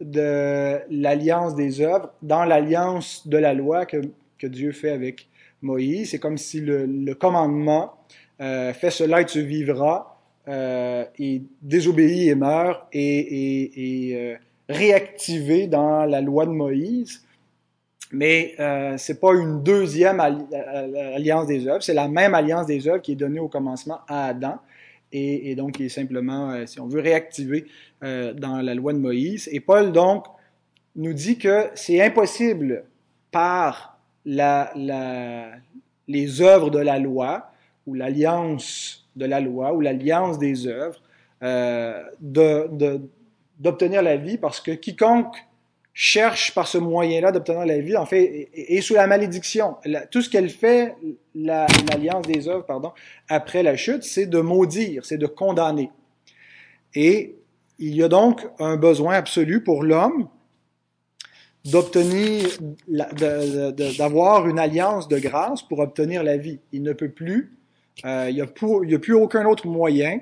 de 0.00 0.78
l'alliance 0.90 1.54
des 1.54 1.80
œuvres 1.80 2.12
dans 2.22 2.44
l'alliance 2.44 3.26
de 3.26 3.38
la 3.38 3.54
loi 3.54 3.86
que, 3.86 4.02
que 4.38 4.46
Dieu 4.46 4.72
fait 4.72 4.90
avec 4.90 5.28
Moïse. 5.62 6.10
C'est 6.10 6.18
comme 6.18 6.38
si 6.38 6.60
le, 6.60 7.14
commandement 7.14 7.94
euh, 8.40 8.72
fais 8.72 8.90
cela 8.90 9.22
et 9.22 9.26
tu 9.26 9.42
vivras, 9.42 10.16
euh, 10.48 11.04
et 11.18 11.42
désobéis 11.62 12.28
et 12.28 12.34
meurs, 12.34 12.86
et, 12.92 13.00
et, 13.00 14.10
et 14.10 14.16
euh, 14.16 14.36
réactivé 14.68 15.66
dans 15.66 16.04
la 16.04 16.20
loi 16.20 16.46
de 16.46 16.52
Moïse 16.52 17.25
mais 18.12 18.54
euh, 18.60 18.94
c'est 18.98 19.20
pas 19.20 19.34
une 19.34 19.62
deuxième 19.62 20.20
euh, 20.20 21.16
alliance 21.16 21.46
des 21.46 21.66
œuvres, 21.66 21.82
c'est 21.82 21.94
la 21.94 22.08
même 22.08 22.34
alliance 22.34 22.66
des 22.66 22.86
œuvres 22.88 23.02
qui 23.02 23.12
est 23.12 23.16
donnée 23.16 23.40
au 23.40 23.48
commencement 23.48 24.00
à 24.08 24.26
Adam 24.26 24.58
et, 25.12 25.54
donc 25.54 25.72
qui 25.72 25.86
est 25.86 25.88
simplement, 25.88 26.50
euh, 26.50 26.66
si 26.66 26.80
on 26.80 26.86
veut, 26.86 27.00
réactivée 27.00 27.66
euh, 28.02 28.32
dans 28.32 28.60
la 28.60 28.74
loi 28.74 28.92
de 28.92 28.98
Moïse. 28.98 29.48
Et 29.52 29.60
Paul 29.60 29.92
donc 29.92 30.26
nous 30.94 31.12
dit 31.12 31.38
que 31.38 31.68
c'est 31.74 32.02
impossible 32.02 32.84
par 33.30 33.98
la, 34.24 34.72
la, 34.74 35.50
les 36.08 36.40
œuvres 36.40 36.70
de 36.70 36.78
la 36.78 36.98
loi 36.98 37.50
ou 37.86 37.94
l'alliance 37.94 39.06
de 39.14 39.26
la 39.26 39.40
loi 39.40 39.72
ou 39.72 39.80
l'alliance 39.80 40.38
des 40.38 40.66
œuvres 40.66 41.00
euh, 41.42 42.02
d'obtenir 42.20 44.00
de, 44.00 44.04
la 44.04 44.16
vie 44.16 44.38
parce 44.38 44.60
que 44.60 44.72
quiconque 44.72 45.36
cherche 45.98 46.52
par 46.52 46.68
ce 46.68 46.76
moyen-là 46.76 47.32
d'obtenir 47.32 47.64
la 47.64 47.78
vie, 47.78 47.96
en 47.96 48.04
fait, 48.04 48.50
est, 48.52 48.82
sous 48.82 48.92
la 48.92 49.06
malédiction. 49.06 49.76
tout 50.10 50.20
ce 50.20 50.28
qu'elle 50.28 50.50
fait, 50.50 50.94
l'alliance 51.34 52.26
des 52.26 52.50
œuvres, 52.50 52.66
pardon, 52.66 52.92
après 53.30 53.62
la 53.62 53.76
chute, 53.76 54.04
c'est 54.04 54.26
de 54.26 54.40
maudire, 54.40 55.06
c'est 55.06 55.16
de 55.16 55.26
condamner. 55.26 55.90
Et 56.94 57.36
il 57.78 57.96
y 57.96 58.02
a 58.02 58.08
donc 58.08 58.46
un 58.58 58.76
besoin 58.76 59.14
absolu 59.14 59.64
pour 59.64 59.82
l'homme 59.82 60.28
d'obtenir, 61.64 62.46
d'avoir 63.96 64.46
une 64.48 64.58
alliance 64.58 65.08
de 65.08 65.18
grâce 65.18 65.62
pour 65.62 65.78
obtenir 65.78 66.22
la 66.22 66.36
vie. 66.36 66.60
Il 66.72 66.82
ne 66.82 66.92
peut 66.92 67.08
plus, 67.08 67.56
euh, 68.04 68.26
il 68.28 68.34
n'y 68.34 68.42
a, 68.42 68.46
plus 68.98 69.14
aucun 69.14 69.46
autre 69.46 69.66
moyen 69.66 70.20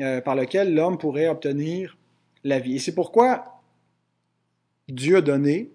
euh, 0.00 0.20
par 0.20 0.34
lequel 0.34 0.74
l'homme 0.74 0.98
pourrait 0.98 1.28
obtenir 1.28 1.96
la 2.44 2.58
vie. 2.58 2.76
Et 2.76 2.78
c'est 2.78 2.94
pourquoi 2.94 3.53
Dieu 4.88 5.16
a 5.16 5.20
donné 5.20 5.70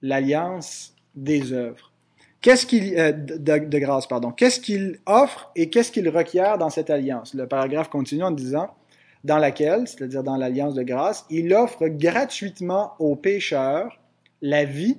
l'alliance 0.00 0.94
des 1.14 1.52
œuvres. 1.52 1.92
Qu'est-ce 2.40 2.66
qu'il 2.66 2.98
euh, 2.98 3.12
de, 3.12 3.58
de, 3.58 3.78
grâce, 3.78 4.08
pardon. 4.08 4.32
Qu'est-ce 4.32 4.58
qu'il 4.58 4.98
offre 5.06 5.52
et 5.54 5.70
qu'est-ce 5.70 5.92
qu'il 5.92 6.08
requiert 6.08 6.58
dans 6.58 6.70
cette 6.70 6.90
alliance? 6.90 7.34
Le 7.34 7.46
paragraphe 7.46 7.88
continue 7.88 8.24
en 8.24 8.32
disant 8.32 8.74
dans 9.22 9.38
laquelle, 9.38 9.86
c'est-à-dire 9.86 10.24
dans 10.24 10.36
l'alliance 10.36 10.74
de 10.74 10.82
grâce, 10.82 11.24
il 11.30 11.54
offre 11.54 11.86
gratuitement 11.86 12.94
aux 12.98 13.14
pécheurs 13.14 14.00
la 14.40 14.64
vie 14.64 14.98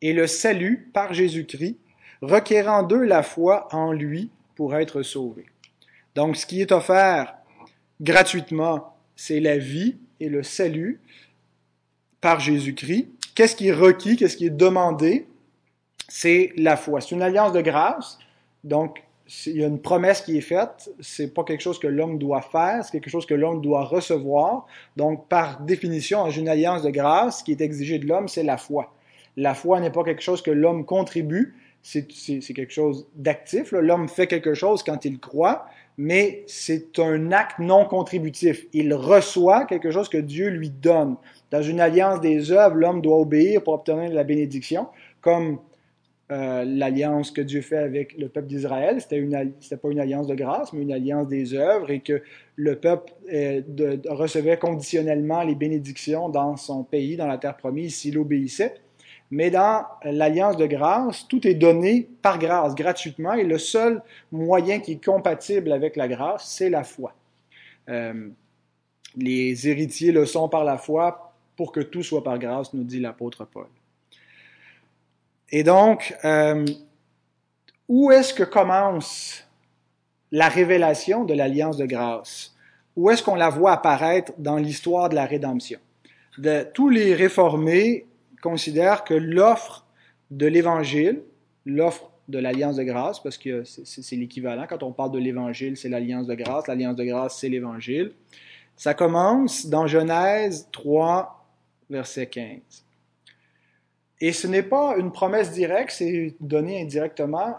et 0.00 0.14
le 0.14 0.26
salut 0.26 0.90
par 0.94 1.12
Jésus-Christ, 1.12 1.76
requérant 2.22 2.82
d'eux 2.82 3.04
la 3.04 3.22
foi 3.22 3.68
en 3.72 3.92
lui 3.92 4.30
pour 4.54 4.74
être 4.74 5.02
sauvés. 5.02 5.46
Donc, 6.14 6.36
ce 6.36 6.46
qui 6.46 6.62
est 6.62 6.72
offert 6.72 7.34
gratuitement, 8.00 8.96
c'est 9.14 9.40
la 9.40 9.58
vie 9.58 9.98
et 10.20 10.30
le 10.30 10.42
salut 10.42 11.00
par 12.20 12.40
Jésus-Christ. 12.40 13.08
Qu'est-ce 13.34 13.54
qui 13.54 13.68
est 13.68 13.72
requis, 13.72 14.16
qu'est-ce 14.16 14.36
qui 14.36 14.46
est 14.46 14.50
demandé? 14.50 15.26
C'est 16.08 16.52
la 16.56 16.76
foi. 16.76 17.00
C'est 17.00 17.14
une 17.14 17.22
alliance 17.22 17.52
de 17.52 17.60
grâce. 17.60 18.18
Donc, 18.64 19.02
il 19.46 19.58
y 19.58 19.62
a 19.62 19.66
une 19.66 19.80
promesse 19.80 20.22
qui 20.22 20.38
est 20.38 20.42
faite. 20.42 20.90
C'est 21.00 21.32
pas 21.34 21.44
quelque 21.44 21.60
chose 21.60 21.78
que 21.78 21.86
l'homme 21.86 22.18
doit 22.18 22.40
faire, 22.40 22.84
c'est 22.84 22.92
quelque 22.92 23.10
chose 23.10 23.26
que 23.26 23.34
l'homme 23.34 23.60
doit 23.60 23.84
recevoir. 23.84 24.66
Donc, 24.96 25.28
par 25.28 25.60
définition, 25.60 26.24
dans 26.24 26.30
une 26.30 26.48
alliance 26.48 26.82
de 26.82 26.90
grâce, 26.90 27.40
ce 27.40 27.44
qui 27.44 27.52
est 27.52 27.60
exigé 27.60 27.98
de 27.98 28.06
l'homme, 28.06 28.26
c'est 28.26 28.42
la 28.42 28.56
foi. 28.56 28.94
La 29.36 29.54
foi 29.54 29.80
n'est 29.80 29.90
pas 29.90 30.02
quelque 30.02 30.22
chose 30.22 30.42
que 30.42 30.50
l'homme 30.50 30.84
contribue, 30.84 31.54
c'est 31.82 32.06
quelque 32.06 32.72
chose 32.72 33.06
d'actif. 33.14 33.72
L'homme 33.72 34.08
fait 34.08 34.26
quelque 34.26 34.54
chose 34.54 34.82
quand 34.82 35.04
il 35.04 35.20
croit, 35.20 35.66
mais 35.96 36.42
c'est 36.46 36.98
un 36.98 37.30
acte 37.30 37.58
non 37.58 37.84
contributif. 37.84 38.66
Il 38.72 38.92
reçoit 38.94 39.64
quelque 39.66 39.90
chose 39.90 40.08
que 40.08 40.18
Dieu 40.18 40.48
lui 40.48 40.70
donne. 40.70 41.16
Dans 41.50 41.62
une 41.62 41.80
alliance 41.80 42.20
des 42.20 42.52
œuvres, 42.52 42.76
l'homme 42.76 43.00
doit 43.00 43.18
obéir 43.18 43.62
pour 43.62 43.74
obtenir 43.74 44.12
la 44.12 44.24
bénédiction, 44.24 44.88
comme 45.20 45.58
euh, 46.30 46.62
l'alliance 46.66 47.30
que 47.30 47.40
Dieu 47.40 47.62
fait 47.62 47.78
avec 47.78 48.18
le 48.18 48.28
peuple 48.28 48.48
d'Israël. 48.48 49.00
C'était 49.00 49.16
une, 49.16 49.52
c'était 49.60 49.78
pas 49.78 49.88
une 49.88 50.00
alliance 50.00 50.26
de 50.26 50.34
grâce, 50.34 50.74
mais 50.74 50.82
une 50.82 50.92
alliance 50.92 51.26
des 51.26 51.54
œuvres, 51.54 51.90
et 51.90 52.00
que 52.00 52.22
le 52.56 52.76
peuple 52.76 53.14
euh, 53.32 53.62
recevait 54.10 54.58
conditionnellement 54.58 55.42
les 55.42 55.54
bénédictions 55.54 56.28
dans 56.28 56.56
son 56.56 56.84
pays, 56.84 57.16
dans 57.16 57.26
la 57.26 57.38
terre 57.38 57.56
promise, 57.56 57.96
s'il 57.96 58.18
obéissait. 58.18 58.74
Mais 59.30 59.50
dans 59.50 59.84
l'alliance 60.04 60.56
de 60.58 60.66
grâce, 60.66 61.26
tout 61.28 61.46
est 61.46 61.54
donné 61.54 62.08
par 62.22 62.38
grâce, 62.38 62.74
gratuitement, 62.74 63.32
et 63.32 63.44
le 63.44 63.58
seul 63.58 64.02
moyen 64.30 64.80
qui 64.80 64.92
est 64.92 65.04
compatible 65.04 65.72
avec 65.72 65.96
la 65.96 66.08
grâce, 66.08 66.46
c'est 66.46 66.70
la 66.70 66.84
foi. 66.84 67.14
Euh, 67.88 68.28
les 69.16 69.66
héritiers 69.68 70.12
le 70.12 70.26
sont 70.26 70.48
par 70.48 70.64
la 70.64 70.76
foi 70.76 71.27
pour 71.58 71.72
que 71.72 71.80
tout 71.80 72.04
soit 72.04 72.22
par 72.22 72.38
grâce, 72.38 72.72
nous 72.72 72.84
dit 72.84 73.00
l'apôtre 73.00 73.44
Paul. 73.44 73.66
Et 75.50 75.64
donc, 75.64 76.14
euh, 76.24 76.64
où 77.88 78.12
est-ce 78.12 78.32
que 78.32 78.44
commence 78.44 79.44
la 80.30 80.48
révélation 80.48 81.24
de 81.24 81.34
l'alliance 81.34 81.76
de 81.76 81.84
grâce? 81.84 82.54
Où 82.94 83.10
est-ce 83.10 83.24
qu'on 83.24 83.34
la 83.34 83.50
voit 83.50 83.72
apparaître 83.72 84.32
dans 84.38 84.56
l'histoire 84.56 85.08
de 85.08 85.16
la 85.16 85.24
rédemption? 85.24 85.80
De, 86.38 86.64
tous 86.74 86.90
les 86.90 87.12
réformés 87.16 88.06
considère 88.40 89.02
que 89.02 89.14
l'offre 89.14 89.84
de 90.30 90.46
l'Évangile, 90.46 91.22
l'offre 91.66 92.12
de 92.28 92.38
l'alliance 92.38 92.76
de 92.76 92.84
grâce, 92.84 93.20
parce 93.20 93.36
que 93.36 93.64
c'est 93.64 94.14
l'équivalent, 94.16 94.66
quand 94.68 94.84
on 94.84 94.92
parle 94.92 95.10
de 95.10 95.18
l'Évangile, 95.18 95.76
c'est 95.76 95.88
l'alliance 95.88 96.28
de 96.28 96.36
grâce, 96.36 96.68
l'alliance 96.68 96.94
de 96.94 97.04
grâce, 97.04 97.36
c'est 97.40 97.48
l'Évangile. 97.48 98.12
Ça 98.76 98.94
commence 98.94 99.66
dans 99.66 99.88
Genèse 99.88 100.68
3, 100.70 101.37
verset 101.90 102.26
15. 102.26 102.84
Et 104.20 104.32
ce 104.32 104.46
n'est 104.46 104.62
pas 104.62 104.96
une 104.96 105.12
promesse 105.12 105.52
directe, 105.52 105.92
c'est 105.92 106.34
donné 106.40 106.82
indirectement 106.82 107.56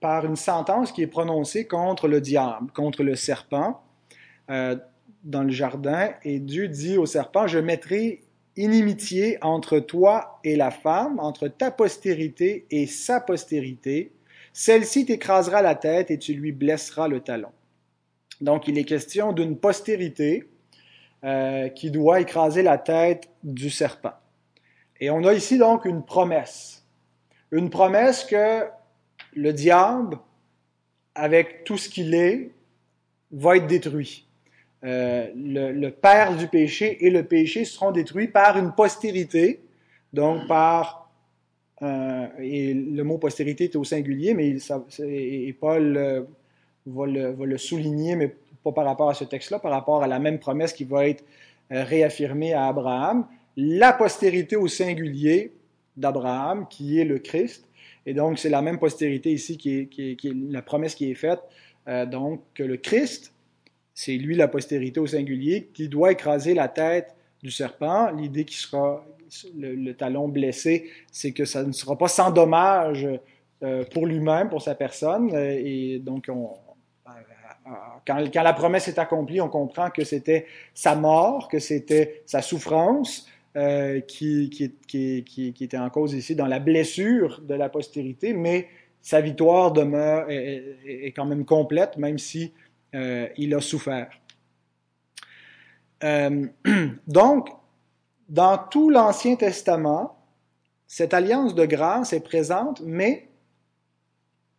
par 0.00 0.24
une 0.24 0.36
sentence 0.36 0.92
qui 0.92 1.02
est 1.02 1.08
prononcée 1.08 1.66
contre 1.66 2.06
le 2.06 2.20
diable, 2.20 2.70
contre 2.72 3.02
le 3.02 3.16
serpent 3.16 3.82
euh, 4.50 4.76
dans 5.24 5.42
le 5.42 5.50
jardin. 5.50 6.10
Et 6.22 6.38
Dieu 6.38 6.68
dit 6.68 6.96
au 6.96 7.06
serpent, 7.06 7.46
je 7.46 7.58
mettrai 7.58 8.22
inimitié 8.56 9.38
entre 9.42 9.80
toi 9.80 10.38
et 10.44 10.56
la 10.56 10.70
femme, 10.70 11.18
entre 11.18 11.48
ta 11.48 11.70
postérité 11.70 12.66
et 12.70 12.86
sa 12.86 13.20
postérité. 13.20 14.12
Celle-ci 14.52 15.06
t'écrasera 15.06 15.60
la 15.60 15.74
tête 15.74 16.10
et 16.10 16.18
tu 16.18 16.34
lui 16.34 16.52
blesseras 16.52 17.08
le 17.08 17.20
talon. 17.20 17.50
Donc 18.40 18.68
il 18.68 18.78
est 18.78 18.84
question 18.84 19.32
d'une 19.32 19.56
postérité 19.56 20.48
euh, 21.24 21.70
qui 21.70 21.90
doit 21.90 22.20
écraser 22.20 22.62
la 22.62 22.76
tête 22.76 23.30
du 23.42 23.70
serpent. 23.70 24.12
Et 25.00 25.08
on 25.08 25.24
a 25.24 25.32
ici 25.32 25.56
donc 25.56 25.86
une 25.86 26.04
promesse. 26.04 26.84
Une 27.50 27.70
promesse 27.70 28.22
que 28.22 28.64
le 29.34 29.52
diable, 29.52 30.18
avec 31.14 31.64
tout 31.64 31.78
ce 31.78 31.88
qu'il 31.88 32.14
est, 32.14 32.50
va 33.32 33.56
être 33.56 33.66
détruit. 33.66 34.26
Euh, 34.84 35.28
le, 35.34 35.88
père 35.88 36.36
du 36.36 36.48
péché 36.48 37.04
et 37.06 37.10
le 37.10 37.24
péché 37.24 37.64
seront 37.64 37.92
détruits 37.92 38.28
par 38.28 38.58
une 38.58 38.72
postérité, 38.72 39.60
donc 40.12 40.46
par, 40.46 41.10
euh, 41.80 42.26
et 42.38 42.74
le 42.74 43.02
mot 43.04 43.16
postérité 43.16 43.64
est 43.64 43.76
au 43.76 43.84
singulier, 43.84 44.34
mais 44.34 44.54
et 45.00 45.52
Paul 45.54 46.26
va, 46.84 47.06
le, 47.06 47.30
va, 47.30 47.46
le, 47.46 47.58
souligner, 47.58 48.16
mais 48.16 48.36
par 48.72 48.84
rapport 48.84 49.10
à 49.10 49.14
ce 49.14 49.24
texte-là, 49.24 49.58
par 49.58 49.72
rapport 49.72 50.02
à 50.02 50.06
la 50.06 50.18
même 50.18 50.38
promesse 50.38 50.72
qui 50.72 50.84
va 50.84 51.08
être 51.08 51.24
réaffirmée 51.70 52.52
à 52.52 52.66
Abraham, 52.66 53.26
la 53.56 53.92
postérité 53.92 54.56
au 54.56 54.68
singulier 54.68 55.52
d'Abraham, 55.96 56.66
qui 56.68 57.00
est 57.00 57.04
le 57.04 57.18
Christ, 57.18 57.68
et 58.04 58.14
donc 58.14 58.38
c'est 58.38 58.50
la 58.50 58.62
même 58.62 58.78
postérité 58.78 59.32
ici 59.32 59.56
qui 59.56 59.78
est, 59.78 60.24
la 60.50 60.62
promesse 60.62 60.94
qui 60.94 61.10
est 61.10 61.14
faite, 61.14 61.40
donc 62.08 62.42
que 62.54 62.62
le 62.62 62.76
Christ 62.76 63.32
c'est 63.96 64.12
lui 64.12 64.36
la 64.36 64.46
postérité 64.46 65.00
au 65.00 65.06
singulier 65.06 65.70
qui 65.72 65.88
doit 65.88 66.12
écraser 66.12 66.52
la 66.52 66.68
tête 66.68 67.16
du 67.42 67.50
serpent. 67.50 68.10
L'idée 68.10 68.44
qui 68.44 68.56
sera 68.56 69.02
le, 69.56 69.92
talon 69.94 70.28
blessé, 70.28 70.90
c'est 71.10 71.32
que 71.32 71.46
ça 71.46 71.64
ne 71.64 71.72
sera 71.72 71.96
pas 71.96 72.06
sans 72.06 72.30
dommage 72.30 73.08
euh, 73.62 73.84
pour 73.94 74.04
lui-même, 74.04 74.50
pour 74.50 74.60
sa 74.60 74.74
personne. 74.74 75.34
Euh, 75.34 75.58
et 75.58 75.98
donc, 75.98 76.26
on, 76.28 76.50
euh, 77.66 77.70
quand, 78.06 78.42
la 78.42 78.52
promesse 78.52 78.88
est 78.88 78.98
accomplie, 78.98 79.40
on 79.40 79.48
comprend 79.48 79.90
que 79.90 80.04
c'était 80.04 80.46
sa 80.74 80.94
mort, 80.94 81.48
que 81.48 81.58
c'était 81.58 82.22
sa 82.26 82.42
souffrance 82.42 83.28
qui, 84.06 84.50
qui, 84.50 85.54
était 85.60 85.78
en 85.78 85.88
cause 85.88 86.12
ici 86.12 86.36
dans 86.36 86.46
la 86.46 86.58
blessure 86.58 87.40
de 87.40 87.54
la 87.54 87.70
postérité, 87.70 88.34
mais 88.34 88.68
sa 89.00 89.22
victoire 89.22 89.72
demeure 89.72 90.26
est 90.28 91.14
quand 91.16 91.24
même 91.24 91.46
complète, 91.46 91.96
même 91.96 92.18
si 92.18 92.52
euh, 92.96 93.28
il 93.36 93.54
a 93.54 93.60
souffert. 93.60 94.10
Euh, 96.02 96.46
donc, 97.06 97.50
dans 98.28 98.58
tout 98.58 98.90
l'Ancien 98.90 99.36
Testament, 99.36 100.18
cette 100.86 101.14
alliance 101.14 101.54
de 101.54 101.66
grâce 101.66 102.12
est 102.12 102.20
présente, 102.20 102.80
mais 102.80 103.28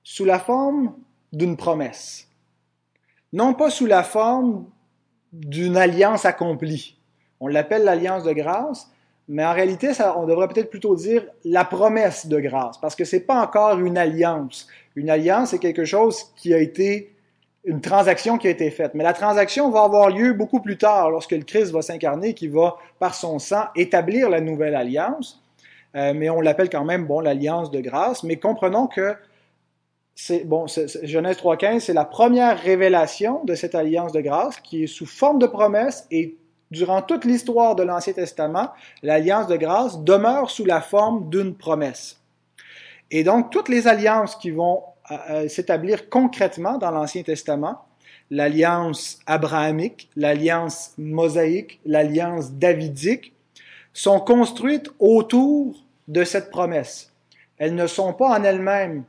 sous 0.04 0.26
la 0.26 0.40
forme 0.40 0.96
d'une 1.34 1.58
promesse. 1.58 2.27
Non 3.34 3.54
pas 3.54 3.70
sous 3.70 3.86
la 3.86 4.04
forme 4.04 4.66
d'une 5.34 5.78
alliance 5.78 6.26
accomplie. 6.26 6.98
On 7.40 7.48
l'appelle 7.48 7.84
l'alliance 7.84 8.24
de 8.24 8.34
grâce, 8.34 8.90
mais 9.28 9.46
en 9.46 9.54
réalité, 9.54 9.94
ça, 9.94 10.18
on 10.18 10.26
devrait 10.26 10.48
peut-être 10.48 10.70
plutôt 10.70 10.96
dire 10.96 11.26
la 11.44 11.66
promesse 11.66 12.28
de 12.28 12.40
grâce, 12.40 12.78
parce 12.78 12.96
que 12.96 13.04
ce 13.04 13.18
n'est 13.18 13.22
pas 13.22 13.42
encore 13.42 13.78
une 13.80 13.98
alliance. 13.98 14.68
Une 14.96 15.10
alliance, 15.10 15.50
c'est 15.50 15.60
quelque 15.60 15.86
chose 15.86 16.32
qui 16.36 16.54
a 16.54 16.58
été 16.60 17.14
une 17.66 17.82
transaction 17.82 18.38
qui 18.38 18.48
a 18.48 18.50
été 18.50 18.72
faite. 18.72 18.94
Mais 18.94 19.04
la 19.04 19.14
transaction 19.14 19.70
va 19.70 19.84
avoir 19.84 20.10
lieu 20.10 20.32
beaucoup 20.32 20.62
plus 20.62 20.78
tard, 20.78 21.12
lorsque 21.12 21.34
le 21.34 21.44
Christ 21.44 21.72
va 21.72 21.82
s'incarner, 21.82 22.34
qui 22.34 22.48
va, 22.48 22.78
par 22.98 23.14
son 23.14 23.40
sang, 23.40 23.66
établir 23.76 24.30
la 24.30 24.40
nouvelle 24.40 24.74
alliance. 24.74 25.44
Euh, 25.96 26.14
mais 26.16 26.30
on 26.30 26.40
l'appelle 26.40 26.70
quand 26.70 26.86
même, 26.86 27.06
bon, 27.06 27.20
l'alliance 27.20 27.70
de 27.70 27.82
grâce. 27.82 28.24
Mais 28.24 28.38
comprenons 28.38 28.88
que 28.88 29.16
c'est, 30.20 30.46
bon, 30.46 30.66
Genèse 30.66 31.38
3.15, 31.38 31.80
c'est 31.80 31.94
la 31.94 32.04
première 32.04 32.60
révélation 32.60 33.44
de 33.44 33.54
cette 33.54 33.76
alliance 33.76 34.12
de 34.14 34.20
grâce 34.20 34.60
qui 34.62 34.84
est 34.84 34.88
sous 34.88 35.06
forme 35.06 35.38
de 35.38 35.46
promesse 35.46 36.08
et 36.10 36.36
durant 36.72 37.04
toute 37.04 37.24
l'histoire 37.24 37.76
de 37.76 37.84
l'Ancien 37.84 38.14
Testament, 38.14 38.72
l'alliance 39.04 39.46
de 39.46 39.56
grâce 39.56 40.00
demeure 40.00 40.50
sous 40.50 40.66
la 40.66 40.82
forme 40.82 41.30
d'une 41.30 41.54
promesse. 41.54 42.20
Et 43.12 43.24
donc, 43.24 43.52
toutes 43.52 43.70
les 43.70 43.88
alliances 43.88 44.36
qui 44.36 44.50
vont 44.50 44.82
s'établir 45.48 46.10
concrètement 46.10 46.80
dans 46.80 46.90
l'Ancien 46.90 47.22
Testament, 47.22 47.86
l'alliance 48.32 49.20
abrahamique, 49.28 50.10
l'alliance 50.16 50.94
mosaïque, 50.98 51.80
l'alliance 51.86 52.54
davidique, 52.54 53.34
sont 53.94 54.20
construites 54.20 54.90
autour 54.98 55.76
de 56.08 56.24
cette 56.24 56.50
promesse. 56.50 57.14
Elles 57.60 57.76
ne 57.76 57.86
sont 57.86 58.14
pas 58.14 58.30
en 58.30 58.44
elles-mêmes 58.44 59.04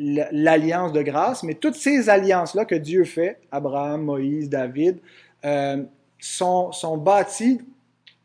l'alliance 0.00 0.92
de 0.92 1.02
grâce, 1.02 1.42
mais 1.42 1.54
toutes 1.54 1.74
ces 1.74 2.08
alliances-là 2.08 2.64
que 2.64 2.74
Dieu 2.74 3.04
fait, 3.04 3.38
Abraham, 3.52 4.02
Moïse, 4.02 4.48
David, 4.48 4.98
euh, 5.44 5.82
sont, 6.18 6.72
sont 6.72 6.96
bâties 6.96 7.60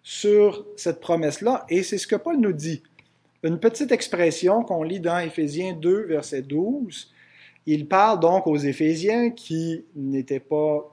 sur 0.02 0.66
cette 0.78 1.02
promesse-là, 1.02 1.66
et 1.70 1.84
c'est 1.84 1.98
ce 1.98 2.08
que 2.08 2.16
Paul 2.16 2.38
nous 2.38 2.54
dit 2.54 2.82
une 3.46 3.60
petite 3.60 3.92
expression 3.92 4.64
qu'on 4.64 4.82
lit 4.82 5.00
dans 5.00 5.20
Éphésiens 5.20 5.74
2, 5.74 6.06
verset 6.08 6.42
12. 6.42 7.12
Il 7.68 7.88
parle 7.88 8.20
donc 8.20 8.48
aux 8.48 8.58
Éphésiens 8.58 9.30
qui 9.30 9.86
n'étaient 9.96 10.40
pas 10.40 10.92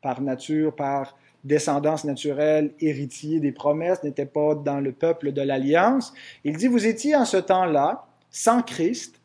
par 0.00 0.20
nature, 0.20 0.74
par 0.76 1.16
descendance 1.42 2.04
naturelle, 2.04 2.72
héritiers 2.80 3.40
des 3.40 3.50
promesses, 3.50 4.04
n'étaient 4.04 4.26
pas 4.26 4.54
dans 4.54 4.78
le 4.78 4.92
peuple 4.92 5.32
de 5.32 5.42
l'Alliance. 5.42 6.12
Il 6.44 6.56
dit, 6.56 6.68
vous 6.68 6.86
étiez 6.86 7.16
en 7.16 7.24
ce 7.24 7.36
temps-là, 7.36 8.06
sans 8.30 8.62
Christ, 8.62 9.17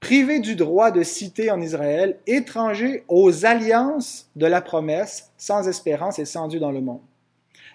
privés 0.00 0.40
du 0.40 0.54
droit 0.54 0.90
de 0.90 1.02
citer 1.02 1.50
en 1.50 1.60
Israël, 1.60 2.18
étrangers 2.26 3.04
aux 3.08 3.44
alliances 3.44 4.30
de 4.36 4.46
la 4.46 4.60
promesse, 4.60 5.30
sans 5.36 5.68
espérance 5.68 6.18
et 6.18 6.24
sans 6.24 6.48
Dieu 6.48 6.60
dans 6.60 6.70
le 6.72 6.80
monde. 6.80 7.00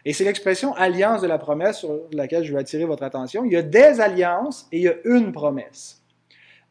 Et 0.06 0.14
c'est 0.14 0.24
l'expression 0.24 0.74
alliance 0.74 1.22
de 1.22 1.28
la 1.28 1.38
promesse 1.38 1.80
sur 1.80 2.00
laquelle 2.12 2.44
je 2.44 2.52
veux 2.54 2.60
attirer 2.60 2.86
votre 2.86 3.04
attention. 3.04 3.46
Il 3.46 3.54
y 3.54 3.58
a 3.58 3.62
des 3.62 4.02
alliances 4.02 4.68
et 4.72 4.78
il 4.78 4.84
y 4.84 4.90
a 4.90 4.96
une 5.06 5.32
promesse. 5.32 6.02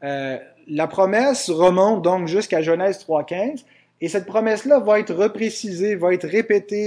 Euh, 0.04 0.38
la 0.68 0.86
promesse 0.86 1.48
remonte 1.48 2.02
donc 2.02 2.28
jusqu'à 2.28 2.60
Genèse 2.60 3.04
3.15 3.06 3.64
et 4.00 4.08
cette 4.08 4.26
promesse-là 4.26 4.80
va 4.80 4.98
être 4.98 5.14
reprécisée, 5.14 5.94
va 5.94 6.12
être 6.12 6.26
répétée, 6.26 6.86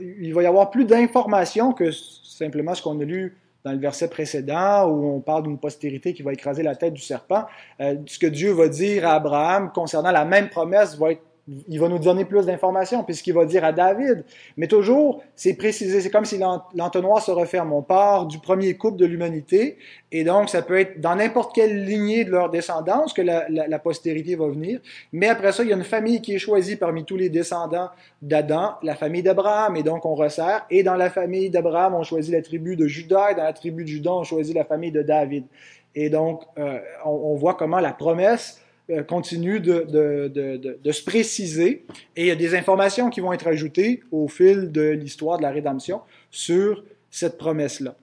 il 0.00 0.34
va 0.34 0.42
y 0.42 0.46
avoir 0.46 0.70
plus 0.70 0.84
d'informations 0.84 1.72
que 1.72 1.90
simplement 1.90 2.74
ce 2.74 2.82
qu'on 2.82 3.00
a 3.00 3.04
lu 3.04 3.36
dans 3.64 3.72
le 3.72 3.78
verset 3.78 4.08
précédent 4.08 4.88
où 4.88 5.16
on 5.16 5.20
parle 5.20 5.44
d'une 5.44 5.58
postérité 5.58 6.12
qui 6.14 6.22
va 6.22 6.32
écraser 6.32 6.62
la 6.62 6.74
tête 6.74 6.94
du 6.94 7.00
serpent. 7.00 7.44
Euh, 7.80 7.96
ce 8.06 8.18
que 8.18 8.26
Dieu 8.26 8.52
va 8.52 8.68
dire 8.68 9.06
à 9.06 9.14
Abraham 9.14 9.70
concernant 9.72 10.10
la 10.10 10.24
même 10.24 10.48
promesse 10.48 10.96
va 10.98 11.12
être 11.12 11.22
il 11.48 11.80
va 11.80 11.88
nous 11.88 11.98
donner 11.98 12.24
plus 12.24 12.46
d'informations, 12.46 13.02
puisqu'il 13.02 13.34
va 13.34 13.44
dire 13.44 13.64
à 13.64 13.72
David. 13.72 14.24
Mais 14.56 14.68
toujours, 14.68 15.24
c'est 15.34 15.54
précisé, 15.54 16.00
c'est 16.00 16.10
comme 16.10 16.24
si 16.24 16.38
l'entonnoir 16.38 17.20
se 17.20 17.32
referme. 17.32 17.72
On 17.72 17.82
part 17.82 18.26
du 18.26 18.38
premier 18.38 18.76
couple 18.76 18.98
de 18.98 19.06
l'humanité, 19.06 19.76
et 20.12 20.22
donc 20.22 20.50
ça 20.50 20.62
peut 20.62 20.78
être 20.78 21.00
dans 21.00 21.16
n'importe 21.16 21.52
quelle 21.52 21.84
lignée 21.84 22.24
de 22.24 22.30
leur 22.30 22.48
descendance 22.48 23.12
que 23.12 23.22
la, 23.22 23.78
postérité 23.80 24.36
va 24.36 24.46
venir. 24.48 24.80
Mais 25.12 25.28
après 25.28 25.50
ça, 25.50 25.64
il 25.64 25.70
y 25.70 25.72
a 25.72 25.76
une 25.76 25.82
famille 25.82 26.22
qui 26.22 26.34
est 26.34 26.38
choisie 26.38 26.76
parmi 26.76 27.04
tous 27.04 27.16
les 27.16 27.28
descendants 27.28 27.90
d'Adam, 28.20 28.74
la 28.84 28.94
famille 28.94 29.24
d'Abraham, 29.24 29.74
et 29.74 29.82
donc 29.82 30.06
on 30.06 30.14
resserre. 30.14 30.64
Et 30.70 30.84
dans 30.84 30.94
la 30.94 31.10
famille 31.10 31.50
d'Abraham, 31.50 31.94
on 31.94 32.04
choisit 32.04 32.32
la 32.32 32.42
tribu 32.42 32.76
de 32.76 32.86
Judas, 32.86 33.32
et 33.32 33.34
dans 33.34 33.42
la 33.42 33.52
tribu 33.52 33.82
de 33.82 33.88
Judas, 33.88 34.12
on 34.12 34.22
choisit 34.22 34.54
la 34.54 34.64
famille 34.64 34.92
de 34.92 35.02
David. 35.02 35.44
Et 35.94 36.08
donc, 36.08 36.44
euh, 36.58 36.78
on 37.04 37.34
voit 37.34 37.54
comment 37.54 37.80
la 37.80 37.92
promesse 37.92 38.62
euh, 38.90 39.04
continue 39.04 39.60
de, 39.60 39.86
se 40.90 41.04
préciser 41.04 41.84
et 42.16 42.22
il 42.22 42.26
y 42.26 42.32
a 42.32 42.34
des 42.34 42.56
informations 42.56 43.10
qui 43.10 43.20
vont 43.20 43.32
être 43.32 43.46
ajoutées 43.46 44.02
au 44.10 44.26
fil 44.26 44.72
de 44.72 44.90
l'histoire 44.90 45.38
de 45.38 45.42
la 45.42 45.50
rédemption 45.50 46.00
sur 46.32 46.82
cette 47.08 47.38
promesse-là. 47.38 47.94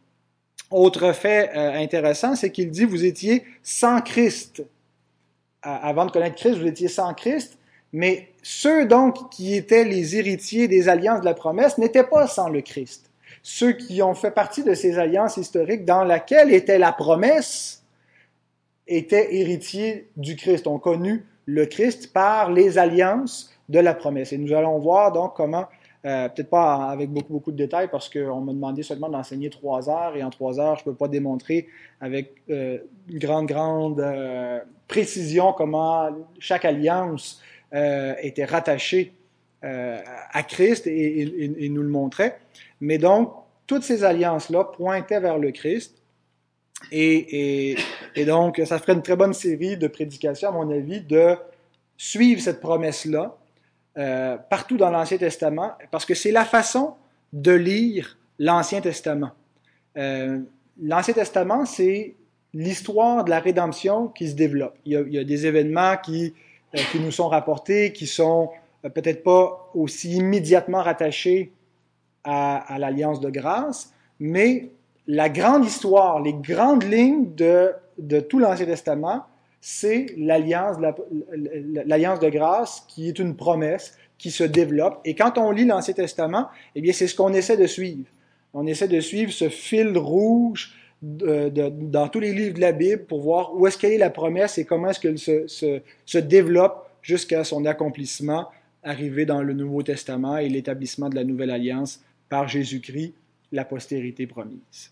Autre 0.71 1.11
fait 1.11 1.49
euh, 1.53 1.73
intéressant, 1.73 2.35
c'est 2.35 2.51
qu'il 2.51 2.71
dit, 2.71 2.85
vous 2.85 3.03
étiez 3.03 3.43
sans 3.61 3.99
Christ. 3.99 4.63
avant 5.61 6.05
de 6.05 6.11
connaître 6.11 6.37
Christ, 6.37 6.59
vous 6.59 6.67
étiez 6.67 6.87
sans 6.87 7.13
Christ, 7.13 7.57
mais 7.91 8.29
ceux 8.41 8.85
donc 8.85 9.29
qui 9.31 9.55
étaient 9.55 9.83
les 9.83 10.15
héritiers 10.15 10.69
des 10.69 10.87
alliances 10.87 11.19
de 11.19 11.25
la 11.25 11.33
promesse 11.33 11.77
n'étaient 11.77 12.03
pas 12.03 12.27
sans 12.27 12.47
le 12.47 12.61
Christ. 12.61 13.11
ceux 13.43 13.73
qui 13.73 14.01
ont 14.01 14.13
fait 14.13 14.31
partie 14.31 14.63
de 14.63 14.73
ces 14.73 14.97
alliances 14.97 15.35
historiques 15.35 15.83
dans 15.83 16.05
laquelle 16.05 16.53
était 16.53 16.77
la 16.77 16.93
promesse, 16.93 17.78
étaient 18.89 19.35
héritiers 19.35 20.09
du 20.17 20.35
Christ, 20.35 20.67
ont 20.67 20.79
connu 20.79 21.25
le 21.45 21.65
Christ 21.65 22.13
par 22.13 22.51
les 22.51 22.77
alliances 22.77 23.51
de 23.69 23.79
la 23.79 23.93
promesse. 23.93 24.33
Et 24.33 24.37
nous 24.37 24.53
allons 24.53 24.77
voir 24.79 25.11
donc 25.11 25.35
comment 25.35 25.65
euh, 26.05 26.29
peut-être 26.29 26.49
pas 26.49 26.89
avec 26.89 27.09
beaucoup, 27.09 27.51
de 27.51 27.57
détails 27.57 27.89
parce 27.91 28.07
qu'on 28.07 28.39
m'a 28.39 28.53
demandé 28.53 28.83
seulement 28.83 29.09
d'enseigner 29.09 29.49
trois 29.49 29.89
heures 29.89 30.15
et 30.15 30.23
en 30.23 30.29
trois 30.29 30.57
heures, 30.57 30.75
je 30.75 30.81
ne 30.81 30.91
peux 30.91 30.95
pas 30.95 31.09
démontrer 31.09 31.67
avec 31.99 32.35
euh, 32.49 32.77
grande, 33.09 33.47
grande 33.47 33.99
euh, 33.99 34.59
précision 34.87 35.51
comment 35.51 36.09
chaque 36.39 36.65
alliance 36.65 37.41
était 37.71 38.45
rattachée 38.45 39.13
à 39.61 40.41
Christ 40.41 40.87
et, 40.87 41.69
nous 41.69 41.83
le 41.83 41.89
montrait. 41.89 42.39
Mais 42.81 42.97
donc, 42.97 43.31
toutes 43.67 43.83
ces 43.83 44.03
alliances-là 44.03 44.63
pointaient 44.63 45.19
vers 45.19 45.37
le 45.37 45.51
Christ. 45.51 45.98
Et, 46.91 47.75
donc, 48.25 48.61
ça 48.65 48.79
ferait 48.79 48.93
une 48.93 49.01
très 49.01 49.15
bonne 49.15 49.33
série 49.33 49.77
de 49.77 49.87
prédications, 49.87 50.49
à 50.49 50.51
mon 50.51 50.69
avis, 50.71 51.01
de 51.01 51.35
suivre 51.97 52.41
cette 52.41 52.59
promesse-là 52.59 53.37
euh, 53.97 54.37
partout 54.49 54.77
dans 54.77 54.89
l'Ancien 54.89 55.17
Testament, 55.17 55.73
parce 55.91 56.05
que 56.05 56.13
c'est 56.13 56.31
la 56.31 56.45
façon 56.45 56.95
de 57.33 57.51
lire 57.51 58.17
l'Ancien 58.37 58.81
Testament. 58.81 59.31
Euh, 59.97 60.39
L'Ancien 60.81 61.13
Testament, 61.13 61.65
c'est 61.65 62.15
l'histoire 62.53 63.25
de 63.25 63.29
la 63.29 63.41
rédemption 63.41 64.07
qui 64.07 64.29
se 64.29 64.35
développe. 64.35 64.75
Il 64.85 64.93
y 65.09 65.17
a, 65.17 65.23
des 65.25 65.45
événements 65.45 65.97
qui, 65.97 66.33
euh, 66.73 66.79
qui, 66.91 66.99
nous 67.01 67.11
sont 67.11 67.27
rapportés, 67.27 67.91
qui 67.91 68.07
sont 68.07 68.49
peut-être 68.81 69.23
pas 69.23 69.69
aussi 69.75 70.13
immédiatement 70.13 70.81
rattachés 70.81 71.51
à 72.23 72.77
l'alliance 72.79 73.19
de 73.19 73.29
grâce, 73.29 73.91
mais 74.19 74.69
la 75.09 75.27
grande 75.27 75.65
histoire, 75.65 76.21
les 76.21 76.33
grandes 76.33 76.83
lignes 76.83 77.33
de, 77.33 77.71
tout 78.29 78.37
l'Ancien 78.37 78.67
Testament 78.67 79.25
c'est 79.61 80.05
l'alliance, 80.17 80.77
de 80.79 82.29
grâce 82.29 82.85
qui 82.87 83.09
est 83.09 83.19
une 83.19 83.35
promesse 83.35 83.97
qui 84.17 84.31
se 84.31 84.45
développe. 84.45 85.01
Et 85.03 85.15
quand 85.15 85.37
on 85.37 85.51
lit 85.51 85.65
l'Ancien 85.65 85.93
Testament, 85.93 86.47
eh 86.75 86.81
bien, 86.81 86.93
c'est 86.93 87.07
ce 87.07 87.15
qu'on 87.15 87.33
essaie 87.33 87.57
de 87.57 87.67
suivre. 87.67 88.05
On 88.53 88.65
essaie 88.67 88.87
de 88.87 89.01
suivre 89.01 89.33
ce 89.33 89.49
fil 89.49 89.97
rouge 89.97 90.73
dans 91.01 92.07
tous 92.09 92.19
les 92.19 92.31
livres 92.31 92.55
de 92.55 92.61
la 92.61 92.71
Bible 92.71 93.03
pour 93.03 93.19
voir 93.21 93.53
où 93.53 93.67
est-ce 93.67 93.77
qu'elle 93.77 93.93
est 93.93 93.97
la 93.97 94.09
promesse 94.09 94.57
et 94.57 94.63
comment 94.65 94.91
est-ce 94.91 94.99
qu'elle 94.99 95.17
se, 95.17 96.17
développe 96.19 96.87
jusqu'à 97.01 97.43
son 97.43 97.65
accomplissement, 97.65 98.47
arrivé 98.83 99.25
dans 99.25 99.41
le 99.41 99.53
Nouveau 99.53 99.81
Testament 99.83 100.37
et 100.37 100.47
l'établissement 100.47 101.09
de 101.09 101.15
la 101.15 101.23
nouvelle 101.23 101.51
alliance 101.51 102.01
par 102.29 102.47
Jésus-Christ, 102.47 103.13
la 103.51 103.65
postérité 103.65 104.25
promise. 104.27 104.91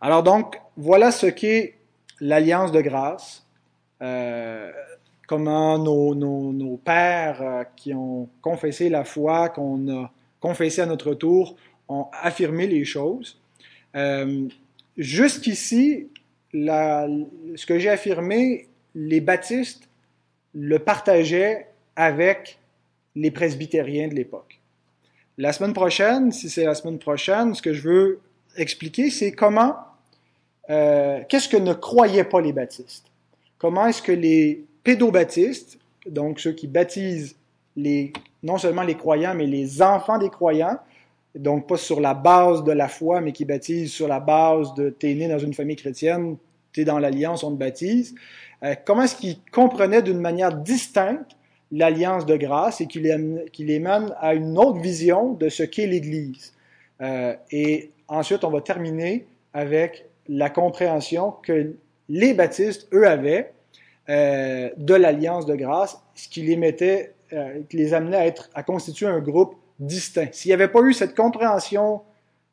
Alors 0.00 0.22
donc, 0.22 0.60
voilà 0.76 1.10
ce 1.10 1.26
qu'est 1.26 1.78
l'alliance 2.20 2.72
de 2.72 2.80
grâce, 2.80 3.46
euh, 4.02 4.70
comment 5.26 5.78
nos, 5.78 6.80
pères 6.84 7.42
euh, 7.42 7.64
qui 7.76 7.94
ont 7.94 8.28
confessé 8.40 8.88
la 8.88 9.04
foi, 9.04 9.50
qu'on 9.50 9.88
a 9.88 10.12
confessé 10.40 10.80
à 10.80 10.86
notre 10.86 11.14
tour, 11.14 11.56
ont 11.88 12.06
affirmé 12.22 12.66
les 12.66 12.84
choses. 12.84 13.40
Euh, 13.94 14.48
Jusqu'ici, 14.96 16.08
ce 16.52 17.66
que 17.66 17.78
j'ai 17.78 17.88
affirmé, 17.88 18.68
les 18.94 19.20
baptistes 19.20 19.88
le 20.52 20.78
partageaient 20.78 21.68
avec 21.96 22.58
les 23.14 23.30
presbytériens 23.30 24.08
de 24.08 24.14
l'époque. 24.14 24.60
La 25.38 25.54
semaine 25.54 25.72
prochaine, 25.72 26.32
si 26.32 26.50
c'est 26.50 26.64
la 26.64 26.74
semaine 26.74 26.98
prochaine, 26.98 27.54
ce 27.54 27.62
que 27.62 27.72
je 27.72 27.88
veux 27.88 28.20
expliquer, 28.56 29.08
c'est 29.08 29.32
comment 29.32 29.76
euh, 30.70 31.20
qu'est-ce 31.28 31.48
que 31.48 31.56
ne 31.56 31.72
croyaient 31.72 32.24
pas 32.24 32.40
les 32.40 32.52
baptistes? 32.52 33.06
Comment 33.58 33.86
est-ce 33.86 34.02
que 34.02 34.12
les 34.12 34.64
pédobaptistes, 34.84 35.78
donc 36.06 36.40
ceux 36.40 36.52
qui 36.52 36.66
baptisent 36.66 37.36
non 38.42 38.58
seulement 38.58 38.82
les 38.82 38.96
croyants, 38.96 39.34
mais 39.34 39.46
les 39.46 39.82
enfants 39.82 40.18
des 40.18 40.30
croyants, 40.30 40.78
donc 41.34 41.68
pas 41.68 41.76
sur 41.76 42.00
la 42.00 42.14
base 42.14 42.64
de 42.64 42.72
la 42.72 42.88
foi, 42.88 43.20
mais 43.20 43.32
qui 43.32 43.44
baptisent 43.44 43.92
sur 43.92 44.08
la 44.08 44.20
base 44.20 44.74
de 44.74 44.90
t'es 44.90 45.14
né 45.14 45.28
dans 45.28 45.38
une 45.38 45.54
famille 45.54 45.76
chrétienne, 45.76 46.36
t'es 46.72 46.84
dans 46.84 46.98
l'alliance, 46.98 47.44
on 47.44 47.52
te 47.52 47.58
baptise. 47.58 48.14
Euh, 48.62 48.74
comment 48.84 49.02
est-ce 49.02 49.16
qu'ils 49.16 49.38
comprenaient 49.52 50.02
d'une 50.02 50.20
manière 50.20 50.54
distincte 50.54 51.36
l'alliance 51.72 52.26
de 52.26 52.36
grâce 52.36 52.80
et 52.80 52.86
qui 52.86 53.00
les, 53.00 53.78
mène 53.78 54.14
à 54.18 54.34
une 54.34 54.58
autre 54.58 54.80
vision 54.80 55.34
de 55.34 55.48
ce 55.48 55.62
qu'est 55.62 55.86
l'Église? 55.86 56.52
Euh, 57.00 57.34
et 57.50 57.90
ensuite, 58.08 58.44
on 58.44 58.50
va 58.50 58.60
terminer 58.60 59.26
avec 59.52 60.09
la 60.30 60.48
compréhension 60.48 61.32
que 61.42 61.74
les 62.08 62.34
baptistes, 62.34 62.88
eux, 62.92 63.06
avaient 63.06 63.52
euh, 64.08 64.70
de 64.76 64.94
l'alliance 64.94 65.44
de 65.44 65.56
grâce, 65.56 66.00
ce 66.14 66.28
qui 66.28 66.42
les 66.42 66.56
mettait, 66.56 67.14
euh, 67.32 67.60
qui 67.68 67.76
les 67.76 67.92
amenait 67.92 68.16
à, 68.16 68.26
être, 68.26 68.48
à 68.54 68.62
constituer 68.62 69.06
un 69.06 69.18
groupe 69.18 69.56
distinct. 69.80 70.28
S'il 70.32 70.50
n'y 70.50 70.54
avait 70.54 70.68
pas 70.68 70.80
eu 70.82 70.92
cette 70.92 71.16
compréhension 71.16 72.02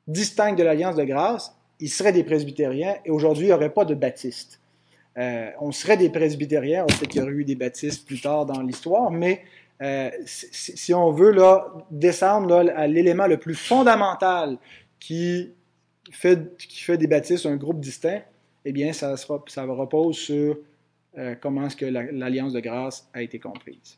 distincte 0.07 0.57
de 0.57 0.63
l'alliance 0.63 0.95
de 0.95 1.03
grâce, 1.03 1.55
ils 1.79 1.89
seraient 1.89 2.11
des 2.11 2.23
presbytériens 2.23 2.95
et 3.05 3.11
aujourd'hui, 3.11 3.45
il 3.45 3.49
n'y 3.49 3.53
aurait 3.53 3.73
pas 3.73 3.85
de 3.85 3.93
baptistes. 3.93 4.59
Euh, 5.19 5.49
on 5.59 5.71
serait 5.71 5.97
des 5.97 6.09
presbytériens, 6.09 6.85
on 6.89 6.93
sait 6.93 7.05
qu'il 7.05 7.21
y 7.21 7.23
aurait 7.23 7.33
eu 7.33 7.45
des 7.45 7.55
baptistes 7.55 8.05
plus 8.05 8.21
tard 8.21 8.45
dans 8.45 8.61
l'histoire, 8.61 9.11
mais 9.11 9.43
si, 10.25 10.91
on 10.95 11.11
veut 11.11 11.29
là, 11.29 11.67
descendre 11.91 12.71
à 12.75 12.87
l'élément 12.87 13.27
le 13.27 13.37
plus 13.37 13.53
fondamental 13.53 14.57
qui 14.99 15.53
fait, 16.13 16.57
qui 16.57 16.83
fait 16.83 16.97
des 16.97 17.07
baptistes 17.07 17.45
un 17.45 17.55
groupe 17.55 17.79
distinct, 17.79 18.21
eh 18.65 18.71
bien, 18.71 18.93
ça, 18.93 19.15
repose 19.15 20.17
sur 20.17 20.57
euh, 21.17 21.35
comment 21.39 21.65
est-ce 21.67 21.75
que 21.75 21.85
l'alliance 21.85 22.53
de 22.53 22.59
grâce 22.59 23.09
a 23.13 23.21
été 23.21 23.39
comprise. 23.39 23.97